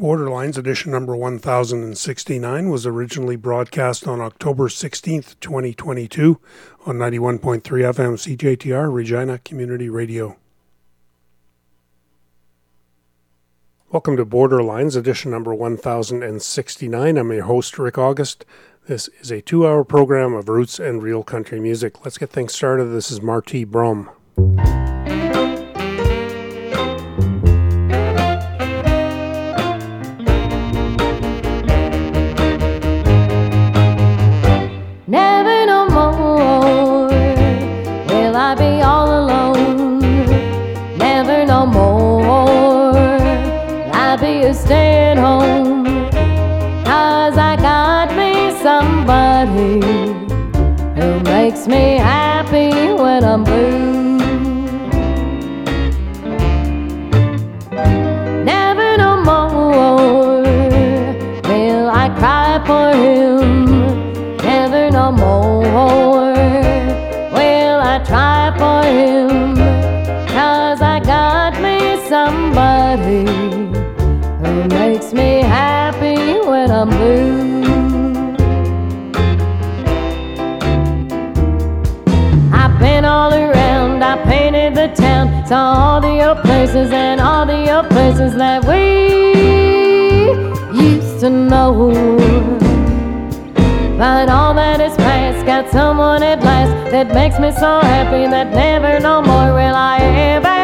[0.00, 6.40] Borderlines edition number 1069 was originally broadcast on October 16th, 2022
[6.86, 10.38] on 91.3 FM CJTR Regina Community Radio.
[13.90, 17.18] Welcome to Borderlines edition number 1069.
[17.18, 18.46] I'm your host, Rick August.
[18.86, 22.06] This is a two hour program of roots and real country music.
[22.06, 22.86] Let's get things started.
[22.86, 24.08] This is Martí Brom.
[85.50, 90.22] Saw all the old places and all the old places that we
[90.80, 91.90] used to know.
[93.98, 98.52] But all that is past, got someone at last that makes me so happy that
[98.54, 99.98] never no more will I
[100.36, 100.62] ever,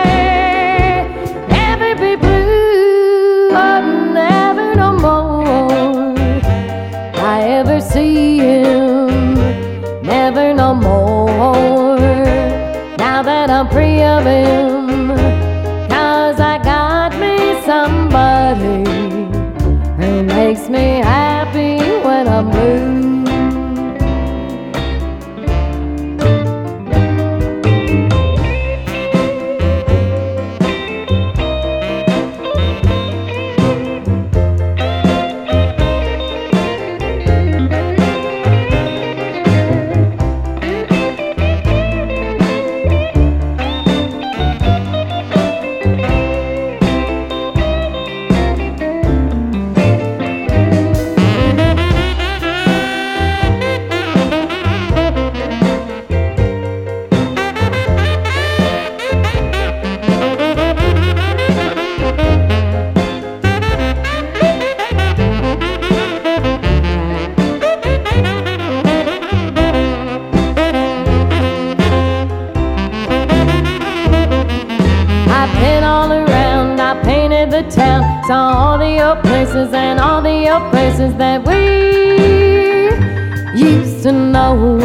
[1.50, 3.50] ever be blue.
[4.14, 6.14] Never no more
[7.34, 9.34] I ever see him,
[10.02, 11.98] never no more
[12.98, 14.75] Now that I'm free of him.
[20.68, 21.00] Me
[78.30, 82.88] all the old places and all the old places that we
[83.58, 84.78] used to know.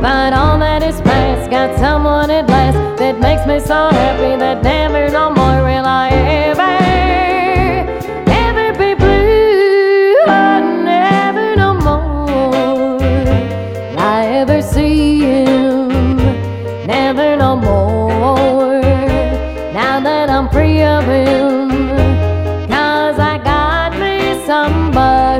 [0.00, 4.62] But all that is past got someone at last that makes me so happy that
[4.62, 5.35] never no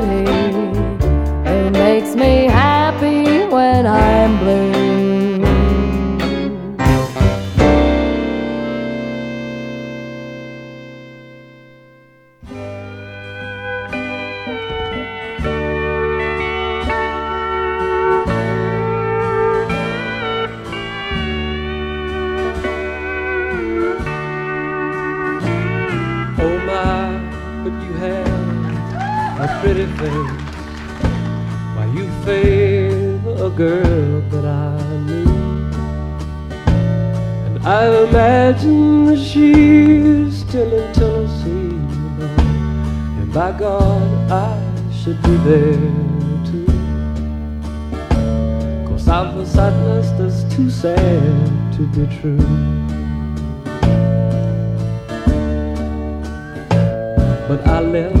[0.01, 4.76] who makes me happy when I'm blue.
[50.57, 52.37] Glad to be true.
[57.47, 58.15] But I left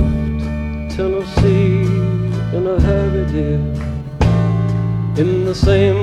[0.95, 1.81] Tennessee
[2.55, 3.59] in a hurry, dear,
[5.17, 5.96] in the you.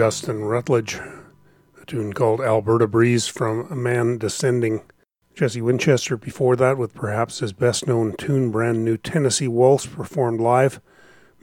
[0.00, 4.80] Justin Rutledge, a tune called Alberta Breeze from A Man Descending.
[5.34, 10.40] Jesse Winchester before that with perhaps his best known tune, Brand New Tennessee Waltz, performed
[10.40, 10.80] live.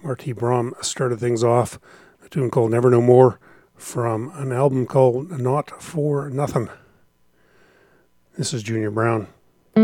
[0.04, 1.78] Martí Brom started things off,
[2.26, 3.40] a tune called Never No More
[3.76, 6.68] from an album called Not For Nothing.
[8.40, 9.28] This is Junior Brown.
[9.76, 9.82] I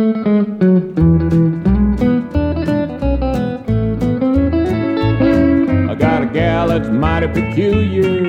[5.94, 8.23] got a gal that's mighty peculiar.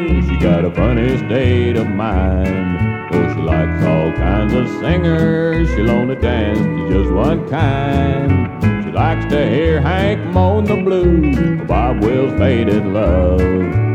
[0.74, 3.08] Funny state of mind.
[3.14, 5.68] Oh, she likes all kinds of singers.
[5.70, 8.84] She'll only dance to just one kind.
[8.84, 13.38] She likes to hear Hank moan the blues, Bob Wills' faded love.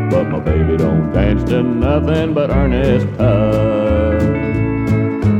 [0.09, 4.21] But my baby don't dance to nothing but Ernest Tubb.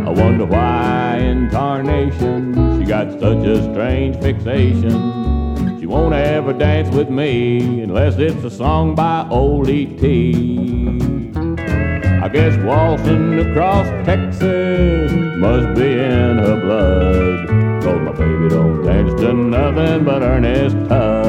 [0.08, 5.80] I wonder why in tarnation she got such a strange fixation.
[5.80, 11.19] She won't ever dance with me unless it's a song by old E.T.
[12.30, 17.48] I guess waltzing across Texas must be in her blood.
[17.82, 21.29] Cause my baby don't dance to nothing but Ernest Tubb.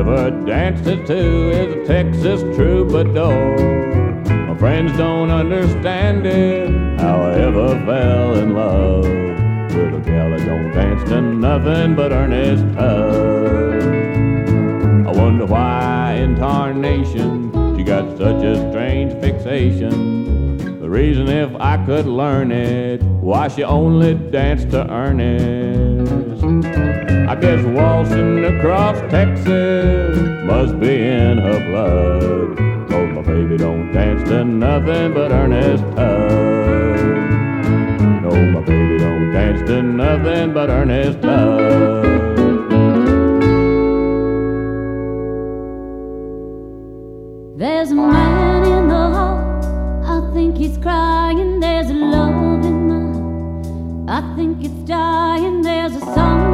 [0.00, 3.54] ever danced it to is a Texas troubadour.
[4.48, 10.46] My friends don't understand it, how I ever fell in love with a gal that
[10.46, 13.84] don't dance to nothing but Ernest Tubb.
[15.06, 20.80] I wonder why in tarnation she got such a strange fixation.
[20.80, 26.10] The reason if I could learn it, why she only danced to earnest.
[27.30, 32.56] I guess waltzing across Texas must be in her blood.
[32.90, 36.30] Cause my baby don't dance to nothing but Ernest Tubb.
[38.24, 42.00] No, my baby don't dance to nothing but Ernest Tubb.
[47.56, 49.38] There's a man in the hall,
[50.04, 51.60] I think he's crying.
[51.60, 55.62] There's a love in my heart, I think it's dying.
[55.62, 56.49] There's a song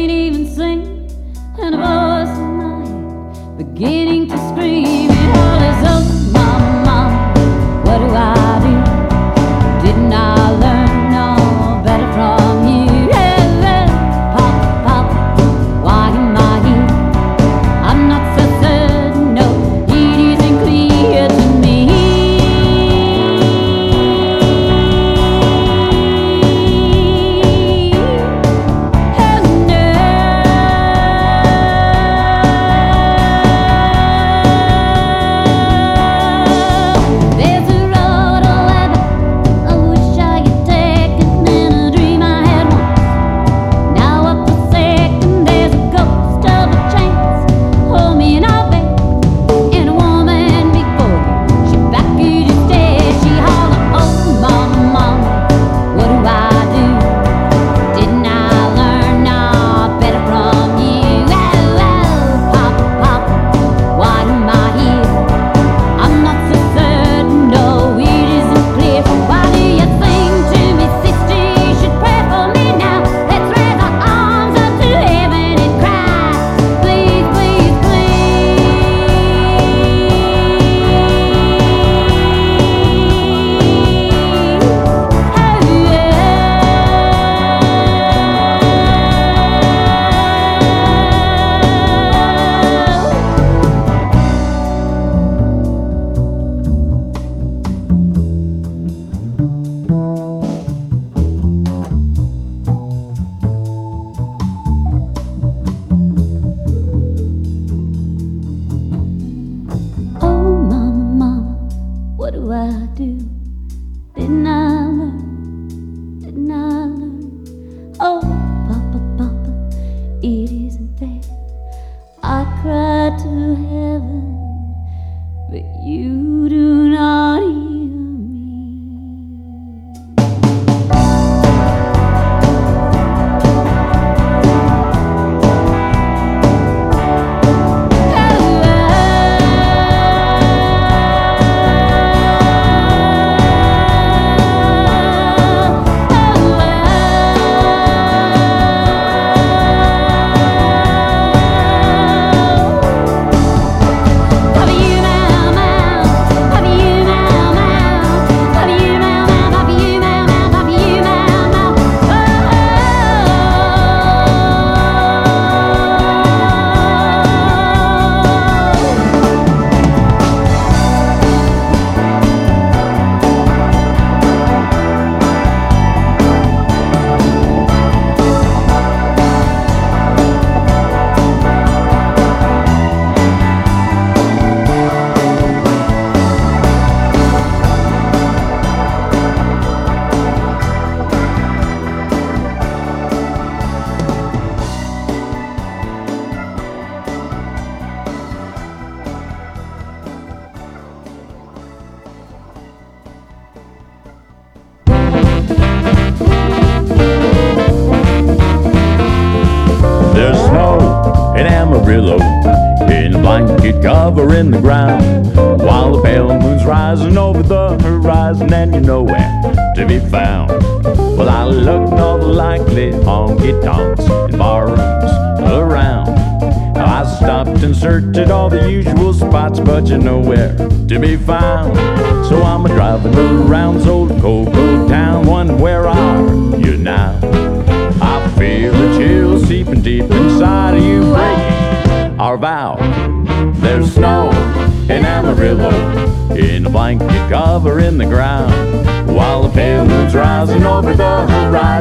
[0.00, 0.82] can't even sing,
[1.60, 4.89] and a voice in mine beginning to scream.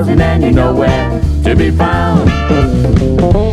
[0.07, 3.48] And you know where to be found.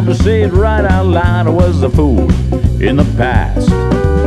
[0.00, 1.46] Proud to say it right out loud.
[1.46, 2.20] I was a fool
[2.80, 3.68] in the past.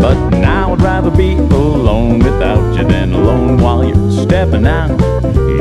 [0.01, 4.99] But now I'd rather be alone without you than alone while you're stepping out.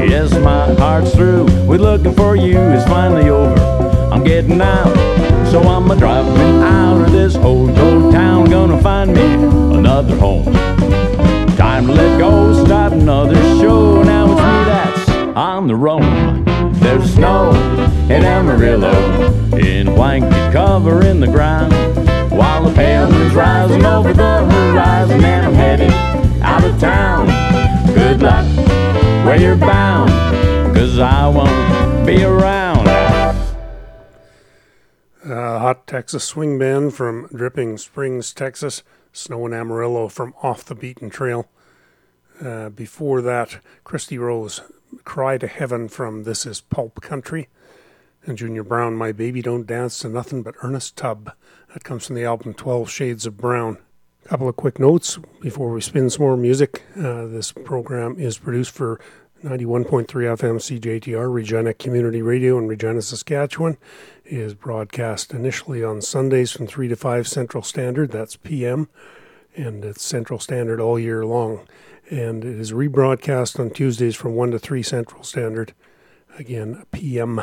[0.09, 2.59] Yes, my heart's through with looking for you.
[2.59, 3.59] It's finally over.
[4.13, 4.95] I'm getting out.
[5.51, 8.51] So I'm a driving out of this old old town.
[8.51, 9.35] Gonna find me
[9.79, 10.53] another home.
[11.57, 14.03] Time to let go, start another show.
[14.03, 16.45] Now it's me that's on the roam.
[16.75, 17.53] There's snow
[18.11, 19.42] in Amarillo,
[19.95, 21.73] blanket covering the ground.
[22.31, 25.93] While the pale moon's rising over the horizon, and I'm headed
[26.43, 27.27] out of town.
[27.95, 28.47] Good luck
[29.27, 30.11] where you're bound,
[30.75, 32.89] cause I won't be around.
[35.25, 38.83] Uh, Hot Texas Swing Band from Dripping Springs, Texas.
[39.13, 41.47] Snow and Amarillo from Off the Beaten Trail.
[42.43, 44.63] Uh, before that, Kristi Rose,
[45.05, 47.49] Cry to Heaven from This Is Pulp Country.
[48.25, 51.33] And Junior Brown, My Baby Don't Dance to Nothing But Ernest Tubb.
[51.73, 53.79] That comes from the album 12 Shades of Brown.
[54.25, 56.85] A couple of quick notes before we spin some more music.
[56.97, 59.01] Uh, this program is produced for
[59.43, 63.77] 91.3 FM CJTR, Regina Community Radio in Regina, Saskatchewan.
[64.25, 68.89] It is broadcast initially on Sundays from 3 to 5 Central Standard, that's PM,
[69.57, 71.67] and it's Central Standard all year long.
[72.09, 75.75] And it is rebroadcast on Tuesdays from 1 to 3 Central Standard,
[76.39, 77.41] again, PM.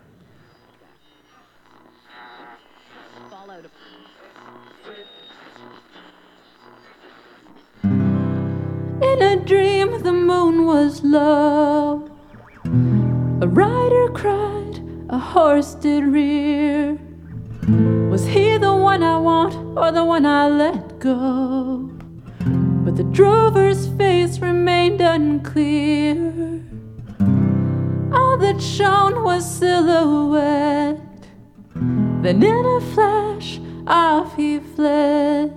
[7.84, 12.15] In a dream, the moon was low.
[13.38, 16.98] A rider cried, a horse did rear.
[18.08, 21.90] Was he the one I want or the one I let go?
[22.82, 26.64] But the drover's face remained unclear.
[28.10, 30.98] All that shone was silhouette.
[31.74, 35.52] Then in a flash, off he fled.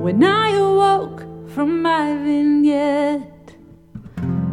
[0.00, 3.56] When I awoke from my vignette,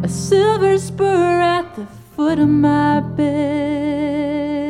[0.02, 4.69] a silver spur at the foot of my bed.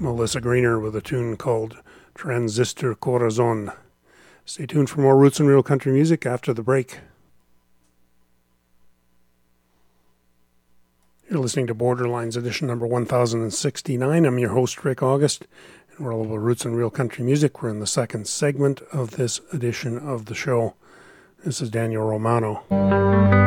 [0.00, 1.76] Melissa Greener with a tune called
[2.14, 3.70] Transister Corazon.
[4.46, 7.00] Stay tuned for more Roots and Real Country music after the break.
[11.28, 14.24] You're listening to Borderlines edition number 1069.
[14.24, 15.46] I'm your host, Rick August,
[15.94, 17.62] and we're all about Roots and Real Country music.
[17.62, 20.74] We're in the second segment of this edition of the show.
[21.44, 23.39] This is Daniel Romano.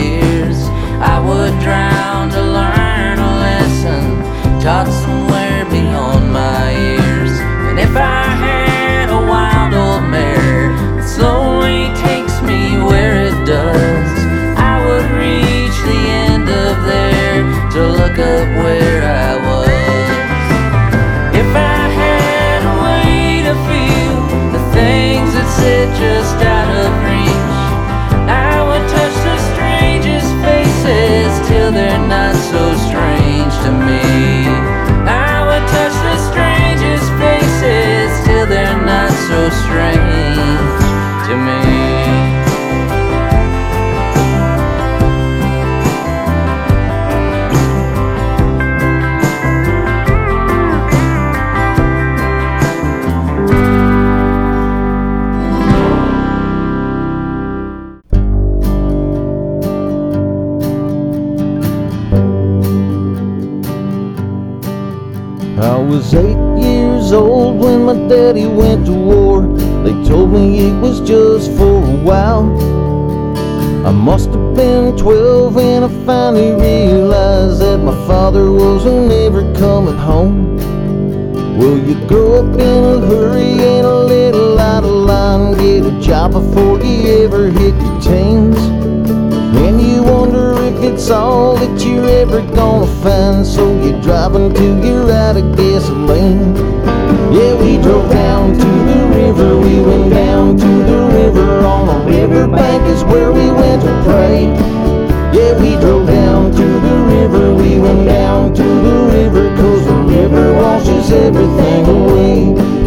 [0.00, 0.58] years.
[1.14, 4.04] I would drown to learn a lesson
[4.60, 7.34] taught somewhere beyond my ears.
[7.68, 14.12] And if I had a wild old mare that slowly takes me where it does,
[14.72, 17.42] I would reach the end of there
[17.74, 19.70] to look up where I was.
[21.42, 24.16] If I had a way to feel
[24.56, 26.59] the things that sit just out.
[75.10, 80.56] 12 when I finally realized that my father wasn't never coming home.
[81.58, 85.58] Well, you grow up in a hurry and a little out of line.
[85.58, 88.56] Get a job before you ever hit your teens.
[89.64, 93.44] And you wonder if it's all that you're ever gonna find.
[93.44, 96.54] So you're driving till you're out of gasoline.
[97.34, 99.58] Yeah, we drove down to the river.
[99.58, 101.66] We went down to the river.
[101.66, 104.70] On the riverbank is where we went to pray.
[105.32, 107.54] Yeah, we drove down to the river.
[107.54, 109.56] We went down to the river.
[109.56, 112.79] Cause the river washes everything away.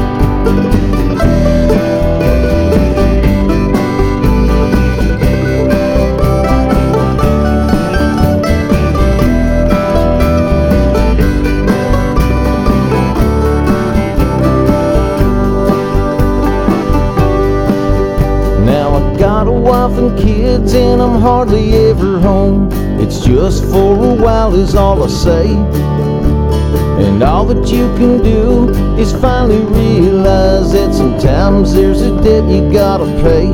[19.63, 22.69] Wife and kids and I'm hardly ever home.
[22.99, 25.47] It's just for a while is all I say.
[27.05, 32.71] And all that you can do is finally realize that sometimes there's a debt you
[32.71, 33.47] gotta pay.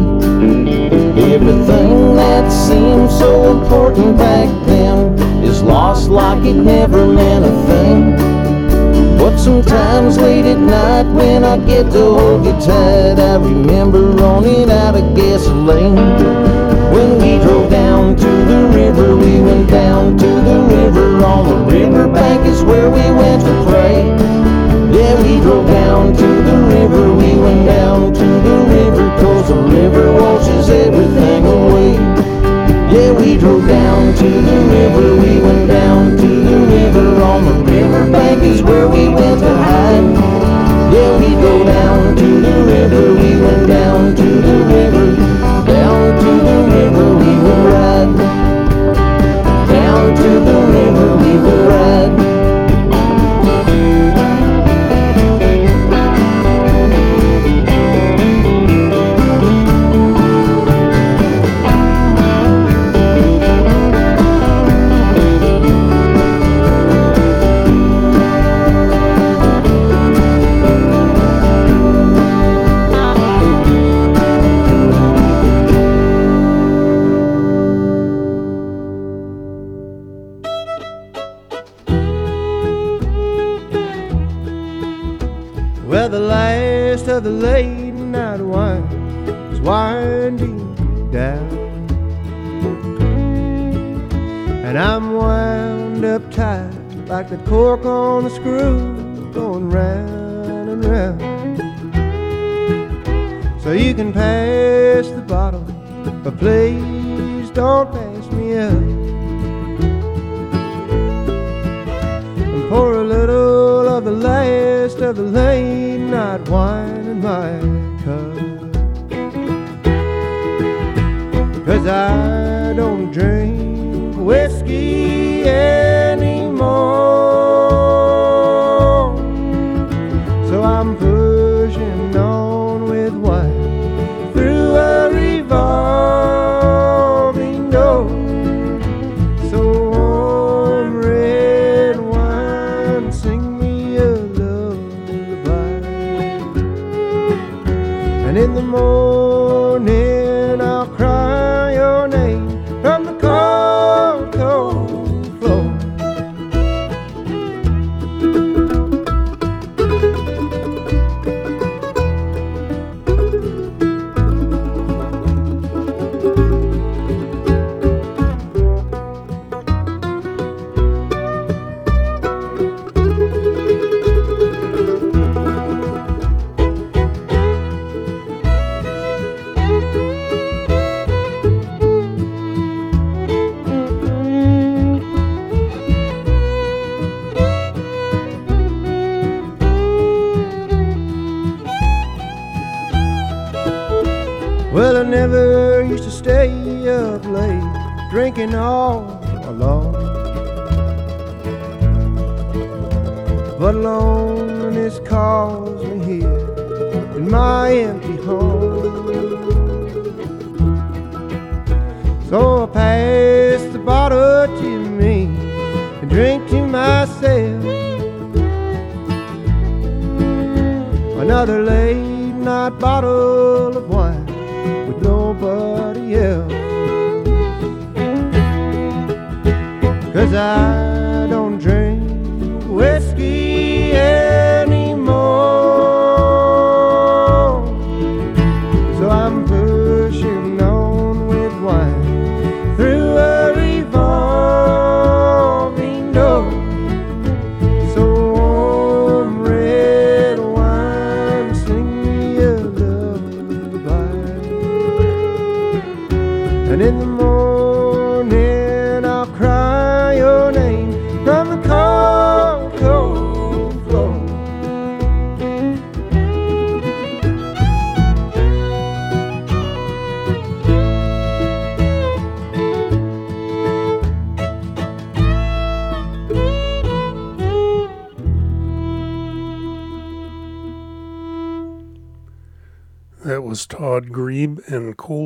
[1.33, 8.28] Everything that seemed so important back then is lost like it never meant a thing.
[9.19, 14.71] But sometimes late at night when I get to hold you tight, I remember running
[14.71, 15.97] out of gasoline.
[16.93, 21.23] When we drove down to the river, we went down to the river.
[21.25, 24.07] On the riverbank is where we went to pray.
[24.97, 29.55] Yeah, we drove down to the river, we went down to the river, cause the
[29.55, 32.18] river washes everything away.
[33.29, 37.21] We drove down to the river, we went down to the river.
[37.21, 40.03] On the riverbank is where we went to hide.
[40.91, 45.15] Yeah, we go down to the river, we went down to the river.
[45.67, 48.17] Down to the river we will ride.
[49.69, 51.88] Down to the river we will ride.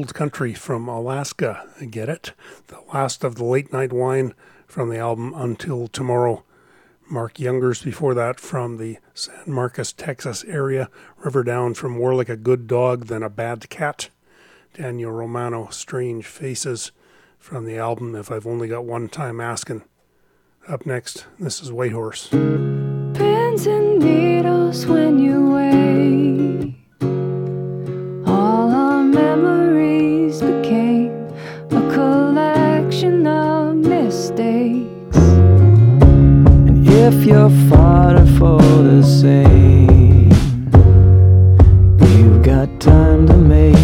[0.03, 1.65] Old Country from Alaska.
[1.89, 2.33] Get it?
[2.67, 4.33] The last of the late night wine
[4.67, 6.43] from the album Until Tomorrow.
[7.09, 10.89] Mark Jungers before that from the San Marcos, Texas area.
[11.23, 14.09] River Down from More Like a Good Dog Than a Bad Cat.
[14.73, 16.91] Daniel Romano, Strange Faces
[17.39, 19.83] from the album If I've Only Got One Time Asking.
[20.67, 22.27] Up next, this is Whitehorse.
[22.27, 26.82] Pins and needles when you wait.
[37.13, 40.31] if you're fighting for the same.
[42.17, 43.82] You've got time to make.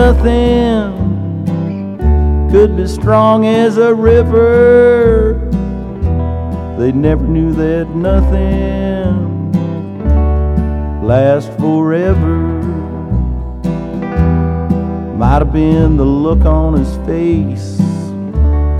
[0.00, 0.96] Nothing
[2.50, 5.34] could be strong as a river.
[6.78, 9.52] They never knew that nothing
[11.04, 12.62] lasts forever.
[15.18, 17.76] Might have been the look on his face,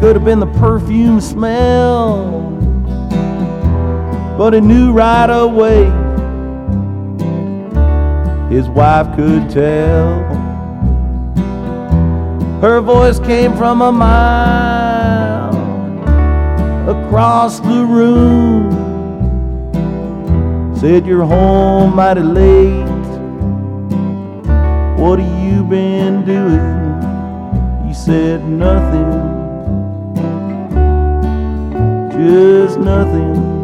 [0.00, 2.40] could have been the perfume smell,
[4.38, 5.84] but he knew right away
[8.48, 10.49] his wife could tell.
[12.60, 15.48] Her voice came from a mile
[16.90, 18.68] across the room.
[20.78, 22.84] Said you're home mighty late.
[24.98, 27.88] What have you been doing?
[27.88, 29.10] He said nothing.
[32.12, 33.59] Just nothing.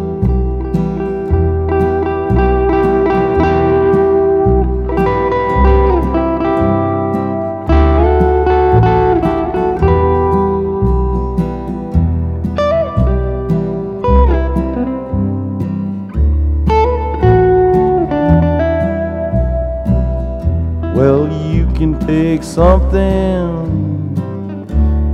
[22.07, 23.75] Take something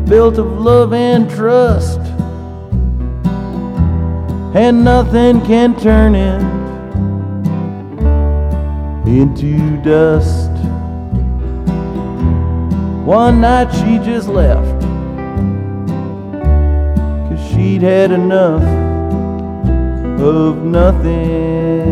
[0.07, 1.99] built of love and trust,
[4.55, 6.43] and nothing can turn it
[9.09, 10.51] into dust.
[13.07, 14.83] One night she just left,
[17.29, 18.63] cause she'd had enough
[20.21, 21.83] of nothing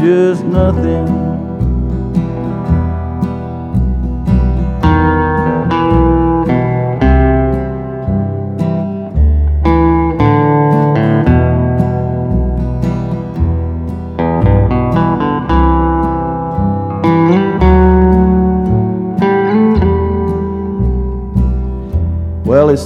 [0.00, 1.19] just nothing.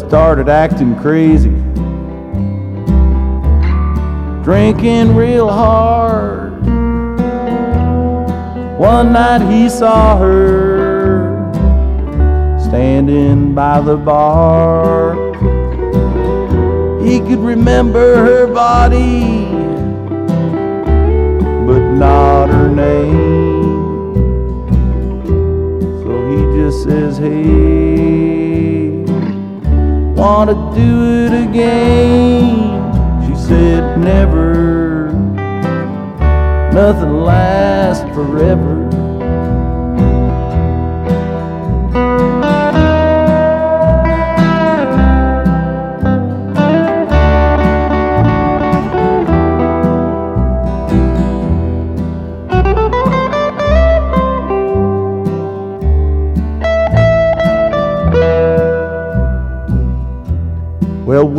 [0.09, 1.50] Started acting crazy,
[4.44, 6.52] drinking real hard.
[8.78, 11.52] One night he saw her
[12.61, 15.14] standing by the bar.
[17.02, 19.46] He could remember her body,
[21.66, 24.14] but not her name.
[26.02, 28.73] So he just says, Hey,
[30.24, 32.80] wanna do it again?
[33.26, 35.12] She said, Never
[36.72, 38.84] nothing lasts forever.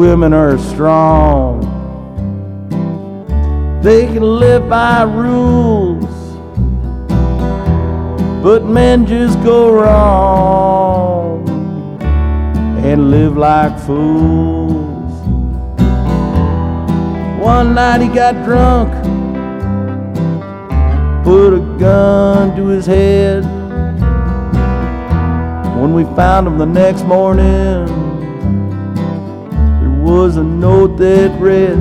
[0.05, 1.61] Women are strong.
[3.81, 6.05] They can live by rules,
[8.43, 11.49] but men just go wrong
[12.85, 15.13] and live like fools.
[17.41, 18.91] One night he got drunk,
[21.23, 23.43] put a gun to his head.
[25.81, 28.04] When we found him the next morning,
[30.15, 31.77] was a note that read,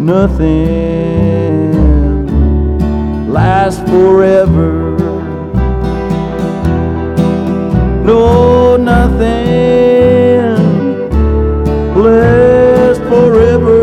[0.00, 1.76] Nothing
[3.30, 4.96] lasts forever.
[8.06, 10.56] No, nothing
[12.02, 13.82] lasts forever.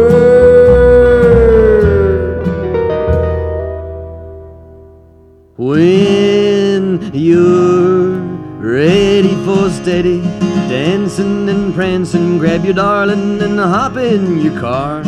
[5.56, 8.18] When you're
[8.58, 10.39] ready for steady
[10.70, 15.01] dancing and prancing, grab your darling and hop in your car.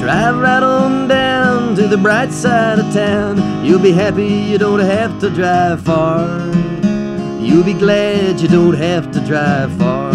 [0.00, 3.36] Drive right on down to the bright side of town.
[3.62, 6.26] You'll be happy you don't have to drive far.
[7.42, 10.14] You'll be glad you don't have to drive far.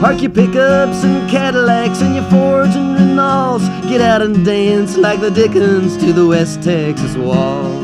[0.00, 3.66] Park your pickups and Cadillacs and your Fords and Renaults.
[3.88, 7.77] Get out and dance like the Dickens to the West Texas waltz.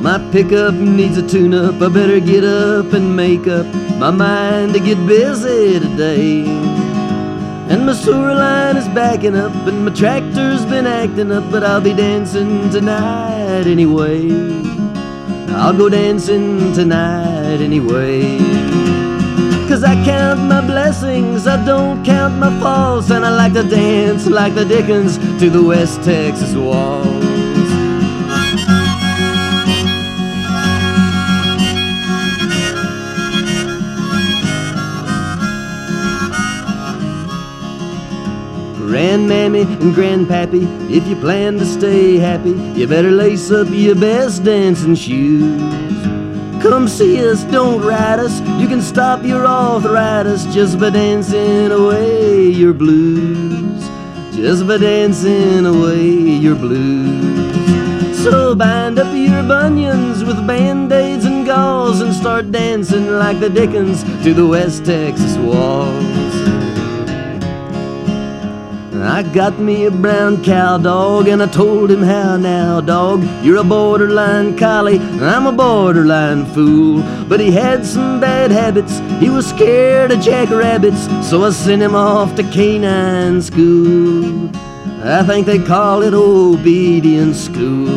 [0.00, 1.82] Well, my pickup needs a tune up.
[1.82, 3.66] I better get up and make up
[3.98, 6.46] my mind to get busy today.
[7.68, 11.82] And my sewer line is backing up, and my tractor's been acting up, but I'll
[11.82, 14.30] be dancing tonight anyway.
[15.52, 18.38] I'll go dancing tonight anyway.
[19.68, 24.26] Cause I count my blessings, I don't count my faults, and I like to dance
[24.26, 27.19] like the Dickens to the West Texas waltz.
[39.00, 44.44] Grandmammy and Grandpappy, if you plan to stay happy, you better lace up your best
[44.44, 45.58] dancing shoes.
[46.62, 48.42] Come see us, don't ride us.
[48.60, 53.82] You can stop your arthritis just by dancing away your blues.
[54.36, 56.04] Just by dancing away
[56.44, 58.22] your blues.
[58.22, 64.04] So bind up your bunions with band-aids and gauze and start dancing like the Dickens
[64.24, 66.09] to the West Texas waltz.
[69.02, 73.24] I got me a brown cow dog and I told him how now, dog.
[73.42, 77.02] You're a borderline collie, and I'm a borderline fool.
[77.26, 81.94] But he had some bad habits, he was scared of jackrabbits, so I sent him
[81.94, 84.50] off to canine school.
[85.02, 87.88] I think they call it obedience school.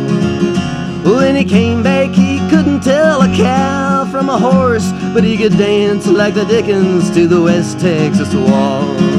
[1.04, 5.58] When he came back, he couldn't tell a cow from a horse, but he could
[5.58, 9.13] dance like the Dickens to the West Texas waltz.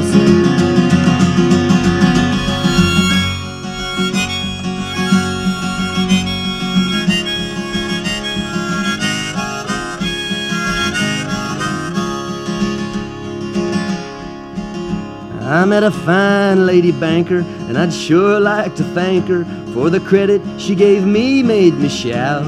[15.56, 20.00] I met a fine lady banker, and I'd sure like to thank her for the
[20.00, 22.44] credit she gave me, made me shout.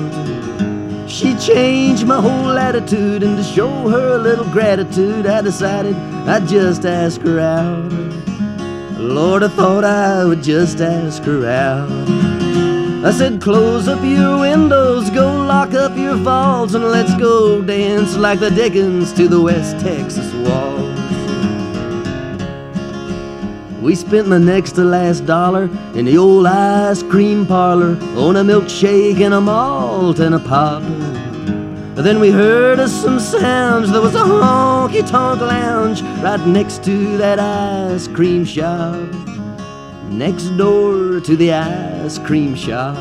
[1.09, 5.97] She changed my whole attitude, and to show her a little gratitude, I decided
[6.29, 7.91] I'd just ask her out.
[9.01, 11.91] Lord, I thought I would just ask her out.
[13.07, 18.19] I said, close up your windows, go lock up your vaults, and let's go dance
[18.19, 20.98] like the Dickens to the West Texas waltz.
[23.89, 25.63] We spent the next to last dollar
[25.95, 30.83] in the old ice cream parlor on a milkshake and a malt and a pop.
[31.95, 33.91] Then we heard of some sounds.
[33.91, 39.09] There was a honky tonk lounge right next to that ice cream shop.
[40.11, 42.95] Next door to the ice cream shop.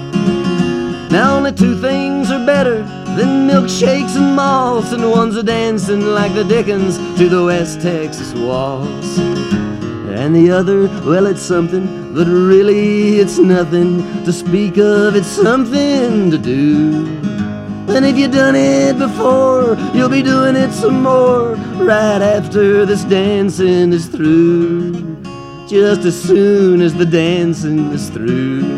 [1.11, 2.83] Now only two things are better
[3.17, 8.33] than milkshakes and malts, and one's a dancing like the Dickens to the West Texas
[8.35, 9.76] waltz.
[10.09, 15.15] And the other, well, it's something, but really it's nothing to speak of.
[15.15, 17.05] It's something to do.
[17.89, 23.03] And if you've done it before, you'll be doing it some more right after this
[23.03, 25.21] dancing is through.
[25.67, 28.75] Just as soon as the dancing is through.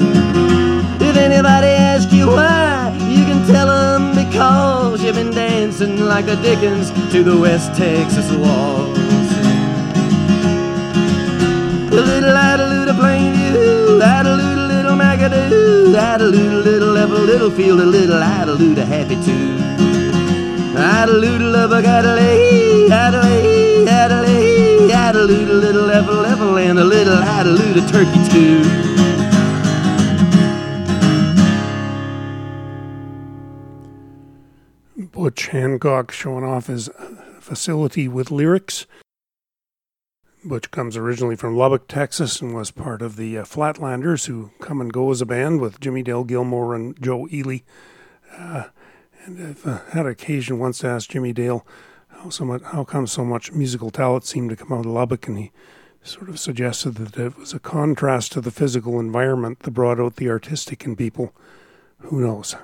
[1.01, 6.35] If anybody asks you why, you can tell them because you've been dancing like the
[6.37, 9.08] Dickens to the West Texas waltz.
[11.99, 17.85] A little Adelute, plain view, Adelute, little Magadoo, Adelute, little little level, little field, a
[17.85, 19.57] little Adelute, happy too.
[20.79, 26.85] Adelute, love, I got a lay, Adelaide, Adelaide, Adelute, a little level, level, and a
[26.85, 28.63] little Adelute, a turkey too.
[35.11, 36.89] Butch Hancock showing off his
[37.41, 38.85] facility with lyrics.
[40.43, 44.79] Butch comes originally from Lubbock, Texas, and was part of the uh, Flatlanders, who come
[44.79, 47.59] and go as a band with Jimmy Dale Gilmore and Joe Ely.
[48.37, 48.65] Uh,
[49.25, 51.67] and I've uh, had occasion once to ask Jimmy Dale
[52.07, 55.27] how so much, how come so much musical talent seemed to come out of Lubbock,
[55.27, 55.51] and he
[56.03, 60.15] sort of suggested that it was a contrast to the physical environment that brought out
[60.15, 61.33] the artistic in people.
[61.99, 62.55] Who knows?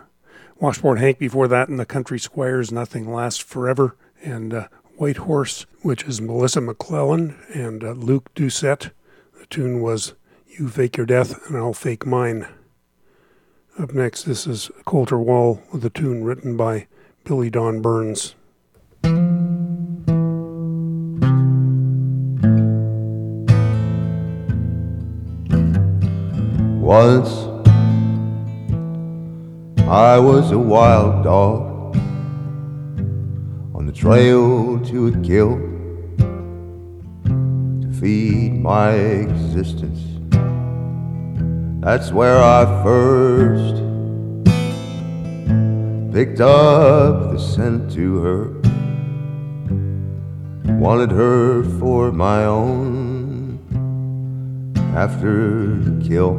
[0.61, 4.67] Washboard Hank before that, and the Country Squires, Nothing Lasts Forever, and uh,
[4.97, 8.91] Whitehorse, which is Melissa McClellan and uh, Luke Doucette.
[9.37, 10.13] The tune was
[10.47, 12.47] You Fake Your Death and I'll Fake Mine.
[13.77, 16.87] Up next, this is Colter Wall with a tune written by
[17.25, 18.35] Billy Don Burns.
[26.81, 27.29] Once
[29.89, 31.74] I was a wild dog
[33.95, 35.55] trail to a kill
[37.81, 40.01] to feed my existence.
[41.79, 43.75] That's where I first
[46.13, 48.61] picked up the scent to her.
[50.77, 52.95] Wanted her for my own.
[54.95, 56.35] after the kill.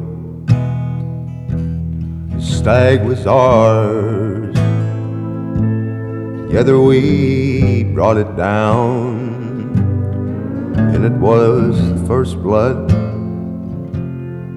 [2.31, 4.66] The stag was ours.
[6.57, 9.19] Together we brought it down,
[10.79, 12.89] and it was the first blood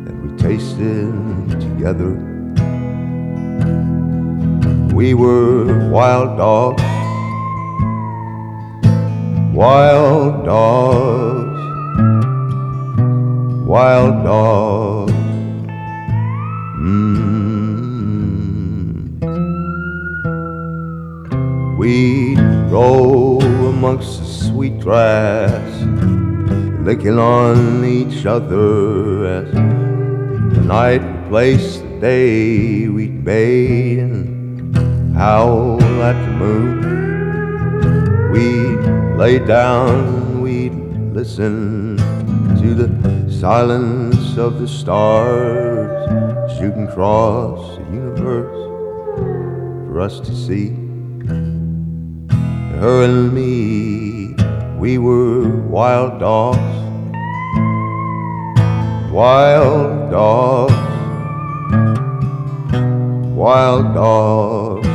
[0.05, 1.11] that we tasted
[1.59, 2.11] together.
[4.95, 6.81] We were wild dogs,
[9.53, 11.59] wild dogs,
[13.67, 14.78] wild dogs.
[21.79, 22.37] We'd
[22.69, 25.81] roll amongst the sweet grass,
[26.81, 36.21] licking on each other as the night replaced the day we'd bathe and howl at
[36.25, 36.81] the moon.
[38.33, 40.73] We'd lay down, we'd
[41.13, 41.95] listen
[42.59, 46.09] to the silence of the stars
[46.57, 48.67] shooting across the universe
[49.87, 50.78] for us to see.
[52.79, 54.35] Her and me,
[54.77, 56.57] we were wild dogs,
[59.11, 60.73] wild dogs,
[63.35, 64.88] wild dogs.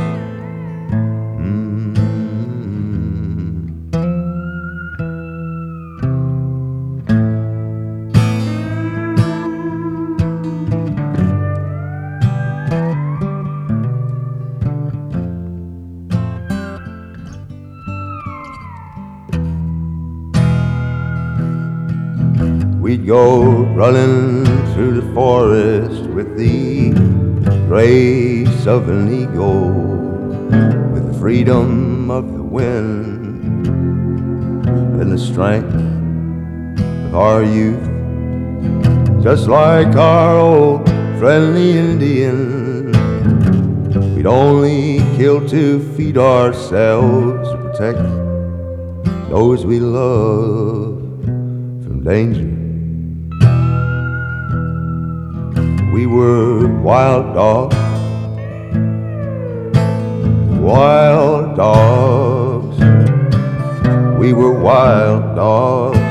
[23.75, 26.91] Running through the forest with the
[27.67, 29.69] grace of an eagle,
[30.93, 33.67] with the freedom of the wind
[35.01, 37.83] and the strength of our youth.
[39.21, 40.87] Just like our old
[41.19, 42.93] friendly Indian,
[44.15, 47.99] we'd only kill to feed ourselves to protect
[49.29, 50.95] those we love
[51.83, 52.54] from danger.
[55.95, 57.73] We were wild dogs,
[60.59, 62.77] wild dogs.
[64.19, 66.04] We were wild dogs.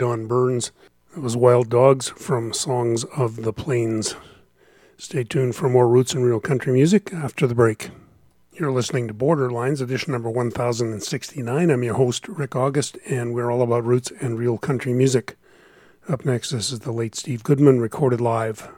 [0.00, 0.72] Don Burns.
[1.14, 4.16] It was Wild Dogs from Songs of the Plains.
[4.96, 7.90] Stay tuned for more roots and real country music after the break.
[8.54, 11.70] You're listening to Borderlines, edition number 1069.
[11.70, 15.36] I'm your host, Rick August, and we're all about roots and real country music.
[16.08, 18.70] Up next, this is the late Steve Goodman recorded live.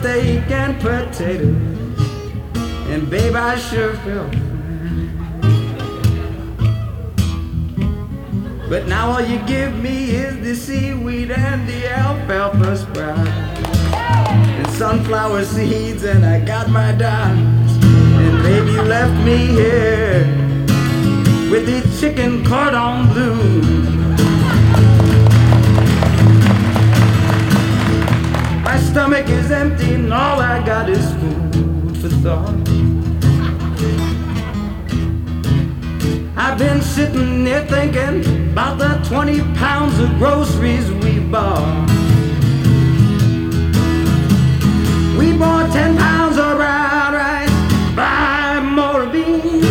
[0.00, 2.00] Steak and potatoes.
[2.88, 4.32] And babe, I sure felt
[8.70, 13.28] But now all you give me is the seaweed and the alfalfa sprout.
[14.58, 17.72] And sunflower seeds, and I got my dimes.
[17.84, 20.24] And baby, you left me here
[21.50, 23.99] with the chicken cordon bleu.
[28.90, 32.54] Stomach is empty, and all I got is food for thought.
[36.36, 41.88] I've been sitting there thinking about the 20 pounds of groceries we bought.
[45.16, 47.56] We bought 10 pounds of brown rice,
[47.94, 49.66] five more beans,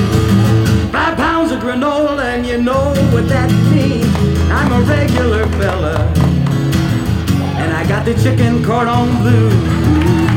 [0.93, 4.15] five pounds of granola, and you know what that means.
[4.49, 6.18] I'm a regular fella,
[8.14, 10.28] the chicken cordon bleu.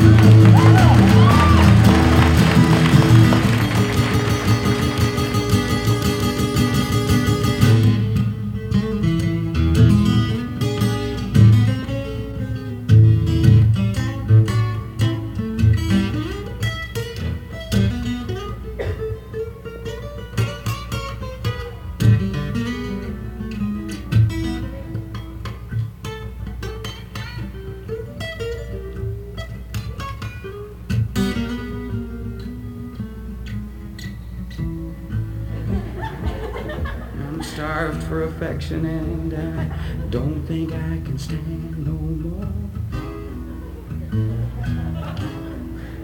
[38.74, 42.48] And I don't think I can stand no more.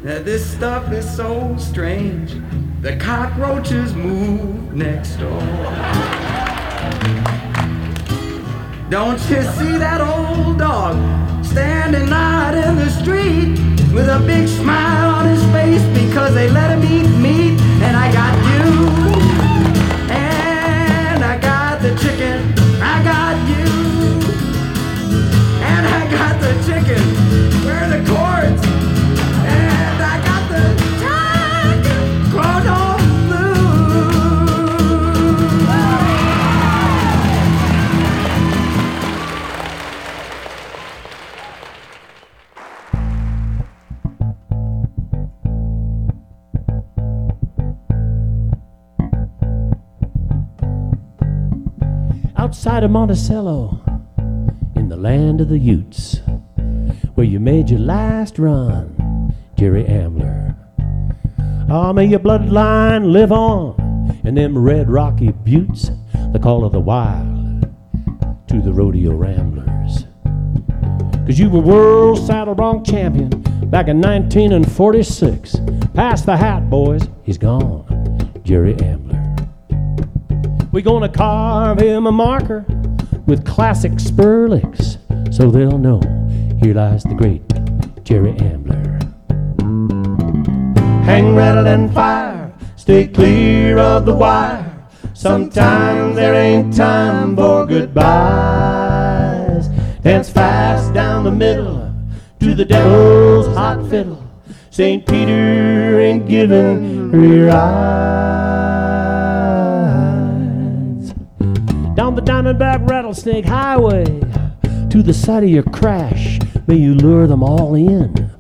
[0.05, 2.37] Now this stuff is so strange.
[2.83, 5.41] The cockroaches move next door.
[8.91, 13.59] Don't you see that old dog standing out in the street
[13.93, 18.13] with a big smile on his face because they let him eat meat and I
[18.13, 18.89] got you.
[20.11, 22.55] And I got the chicken,
[26.69, 27.03] chicken,
[27.65, 28.63] where are the cords?
[29.49, 30.65] And I got the
[31.01, 33.57] chicken, cordon bleu.
[52.37, 53.81] outside of Monticello,
[54.77, 56.21] in the land of the Utes,
[57.19, 60.55] where you made your last run, Jerry Ambler.
[61.69, 65.91] Ah, may your bloodline live on in them red rocky buttes,
[66.33, 67.63] the call of the wild
[68.47, 70.05] to the rodeo ramblers.
[71.27, 73.31] Cause you were world saddle bronc champion
[73.69, 75.57] back in 1946.
[75.95, 79.37] Pass the hat, boys, he's gone, Jerry Ambler.
[80.71, 82.65] We're gonna carve him a marker
[83.27, 84.99] with classic spur licks
[85.33, 86.01] so they'll know
[86.61, 87.43] here lies the great
[88.05, 88.99] Jerry Ambler.
[91.05, 94.65] Hang, rattle, and fire, stay clear of the wire.
[95.15, 99.69] Sometimes there ain't time for goodbyes.
[100.03, 101.93] Dance fast down the middle
[102.41, 104.25] to the devil's hot fiddle.
[104.71, 105.07] St.
[105.07, 107.59] Peter ain't giving her eyes.
[111.97, 114.05] Down the Diamondback Rattlesnake Highway
[114.91, 116.38] to the side of your crash,
[116.69, 118.31] may you lure them all in,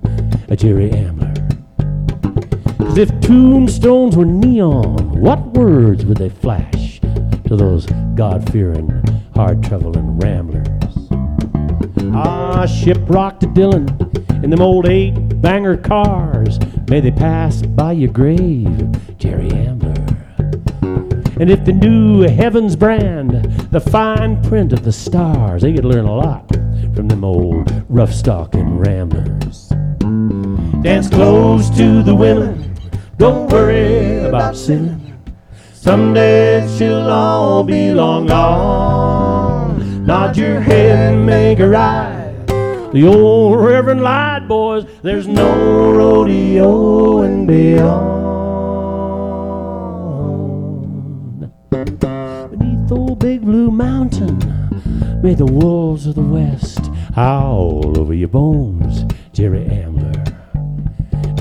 [0.50, 1.32] a Jerry Ambler.
[2.78, 7.00] 'Cause if tombstones were neon, what words would they flash
[7.46, 8.92] to those God fearing,
[9.34, 10.68] hard traveling ramblers?
[12.12, 13.88] Ah, shiprock to Dillon
[14.42, 16.60] in them old eight banger cars.
[16.90, 19.94] May they pass by your grave, Jerry Ambler.
[21.40, 23.30] And if they knew heaven's brand,
[23.70, 26.58] the fine print of the stars, they could learn a lot
[26.98, 29.68] from them old rough stalking ramblers.
[30.82, 32.74] Dance close to the women,
[33.18, 35.16] don't worry about sinning.
[35.72, 40.06] Someday she'll all be long gone.
[40.06, 42.48] Nod your head and make a ride.
[42.48, 44.84] The old Reverend lied, boys.
[45.00, 48.18] There's no rodeo and beyond.
[51.70, 54.40] Beneath old Big Blue Mountain,
[55.22, 56.87] may the wolves of the West
[57.18, 60.12] howl over your bones, Jerry Ambler.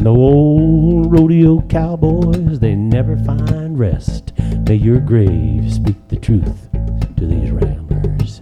[0.02, 4.34] The old rodeo cowboys, they never find rest.
[4.68, 6.68] May your grave speak the truth
[7.18, 8.42] to these ramblers.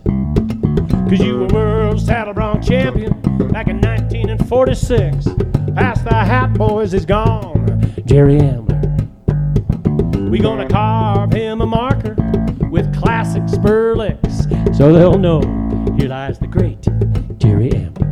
[1.09, 3.11] Cause you were world saddle bronc champion
[3.51, 5.27] back in 1946.
[5.75, 7.91] past the hat boys is gone.
[8.05, 8.79] Jerry Ambler.
[10.29, 12.15] We gonna carve him a marker
[12.71, 15.64] with classic spur licks so they'll know
[15.97, 16.81] here lies the great
[17.37, 18.09] Jerry Ambler.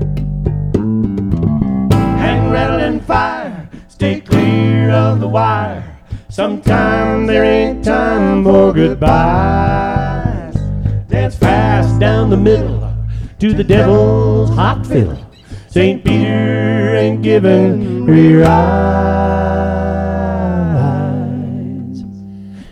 [2.18, 6.00] Hang, rattle, and fire, stay clear of the wire.
[6.30, 10.56] Sometimes there ain't time for goodbyes.
[11.10, 12.96] Dance fast down the middle
[13.40, 15.20] to the devil's hot fiddle.
[15.68, 16.04] St.
[16.06, 19.24] Peter ain't giving your eyes.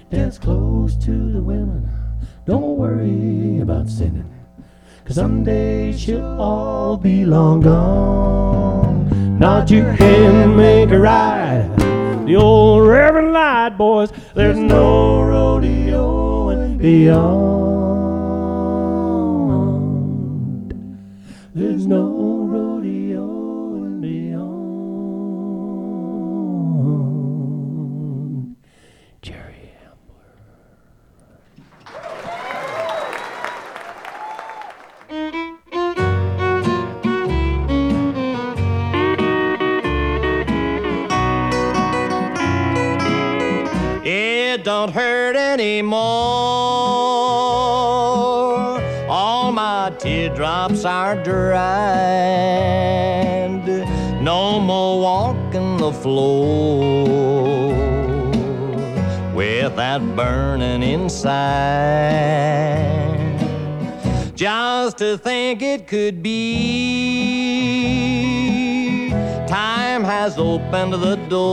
[0.09, 1.89] Dance close to the women,
[2.45, 4.30] don't worry about sinning.
[5.05, 9.37] Cause someday she'll all be long gone.
[9.39, 11.69] Nod your head and make a ride.
[12.27, 14.11] The old Reverend lied, boys.
[14.35, 17.51] There's no rodeo and beyond.
[21.55, 22.10] There's no
[44.81, 45.99] don't hurt anymore.
[49.07, 51.51] All my teardrops are dried.
[54.23, 57.05] No more walking the floor
[59.35, 61.29] with that burning inside.
[64.33, 67.51] Just to think it could be.
[69.47, 71.51] Time has opened the door,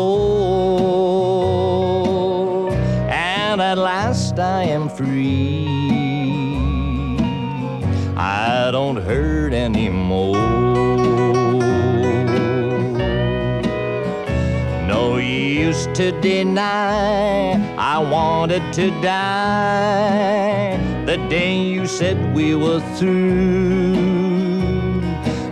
[3.69, 5.67] at last I am free.
[8.17, 10.39] I don't hurt anymore.
[14.89, 24.09] No use to deny I wanted to die the day you said we were through.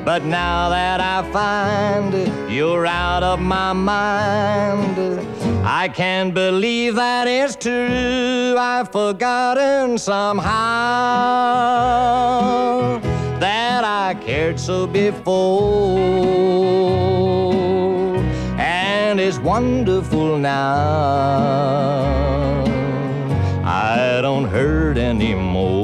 [0.07, 2.15] But now that I find
[2.51, 4.97] you're out of my mind,
[5.69, 8.55] I can't believe that it's true.
[8.57, 10.47] I've forgotten somehow
[13.41, 15.99] that I cared so before,
[18.59, 20.55] and it's wonderful now.
[23.65, 25.76] I don't hurt anymore.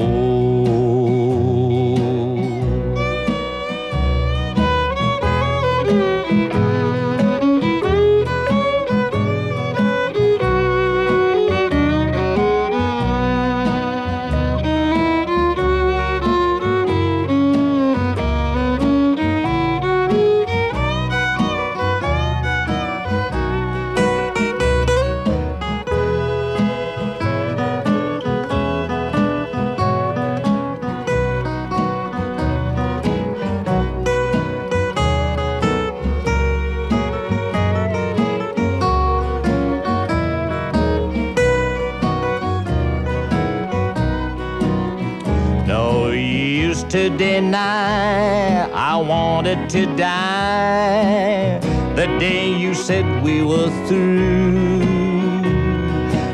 [47.52, 51.58] To I wanted to die
[51.94, 54.80] the day you said we were through.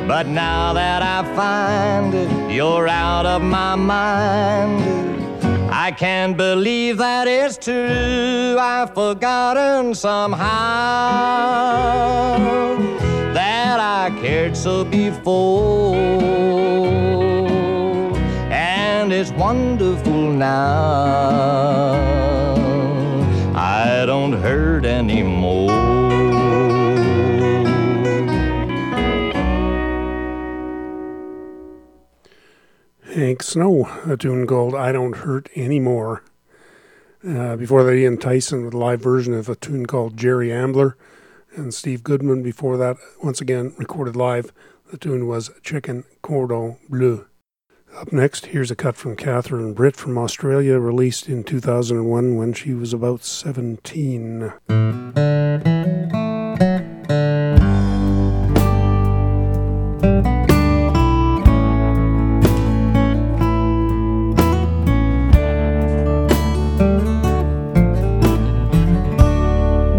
[0.07, 2.15] But now that I find
[2.51, 4.83] you're out of my mind,
[5.71, 8.57] I can't believe that it's true.
[8.59, 10.47] I've forgotten somehow
[13.35, 15.97] that I cared so before
[19.19, 21.91] it's wonderful now.
[23.53, 25.73] I don't hurt anymore.
[33.13, 36.23] Hank Snow, a tune called I Don't Hurt Anymore.
[37.29, 40.97] Uh, before that, Ian Tyson with a live version of a tune called Jerry Ambler.
[41.57, 44.53] And Steve Goodman before that, once again recorded live.
[44.93, 47.28] The tune was Chicken Cordon Bleu.
[48.01, 52.73] Up next, here's a cut from Catherine Britt from Australia, released in 2001 when she
[52.73, 54.53] was about 17.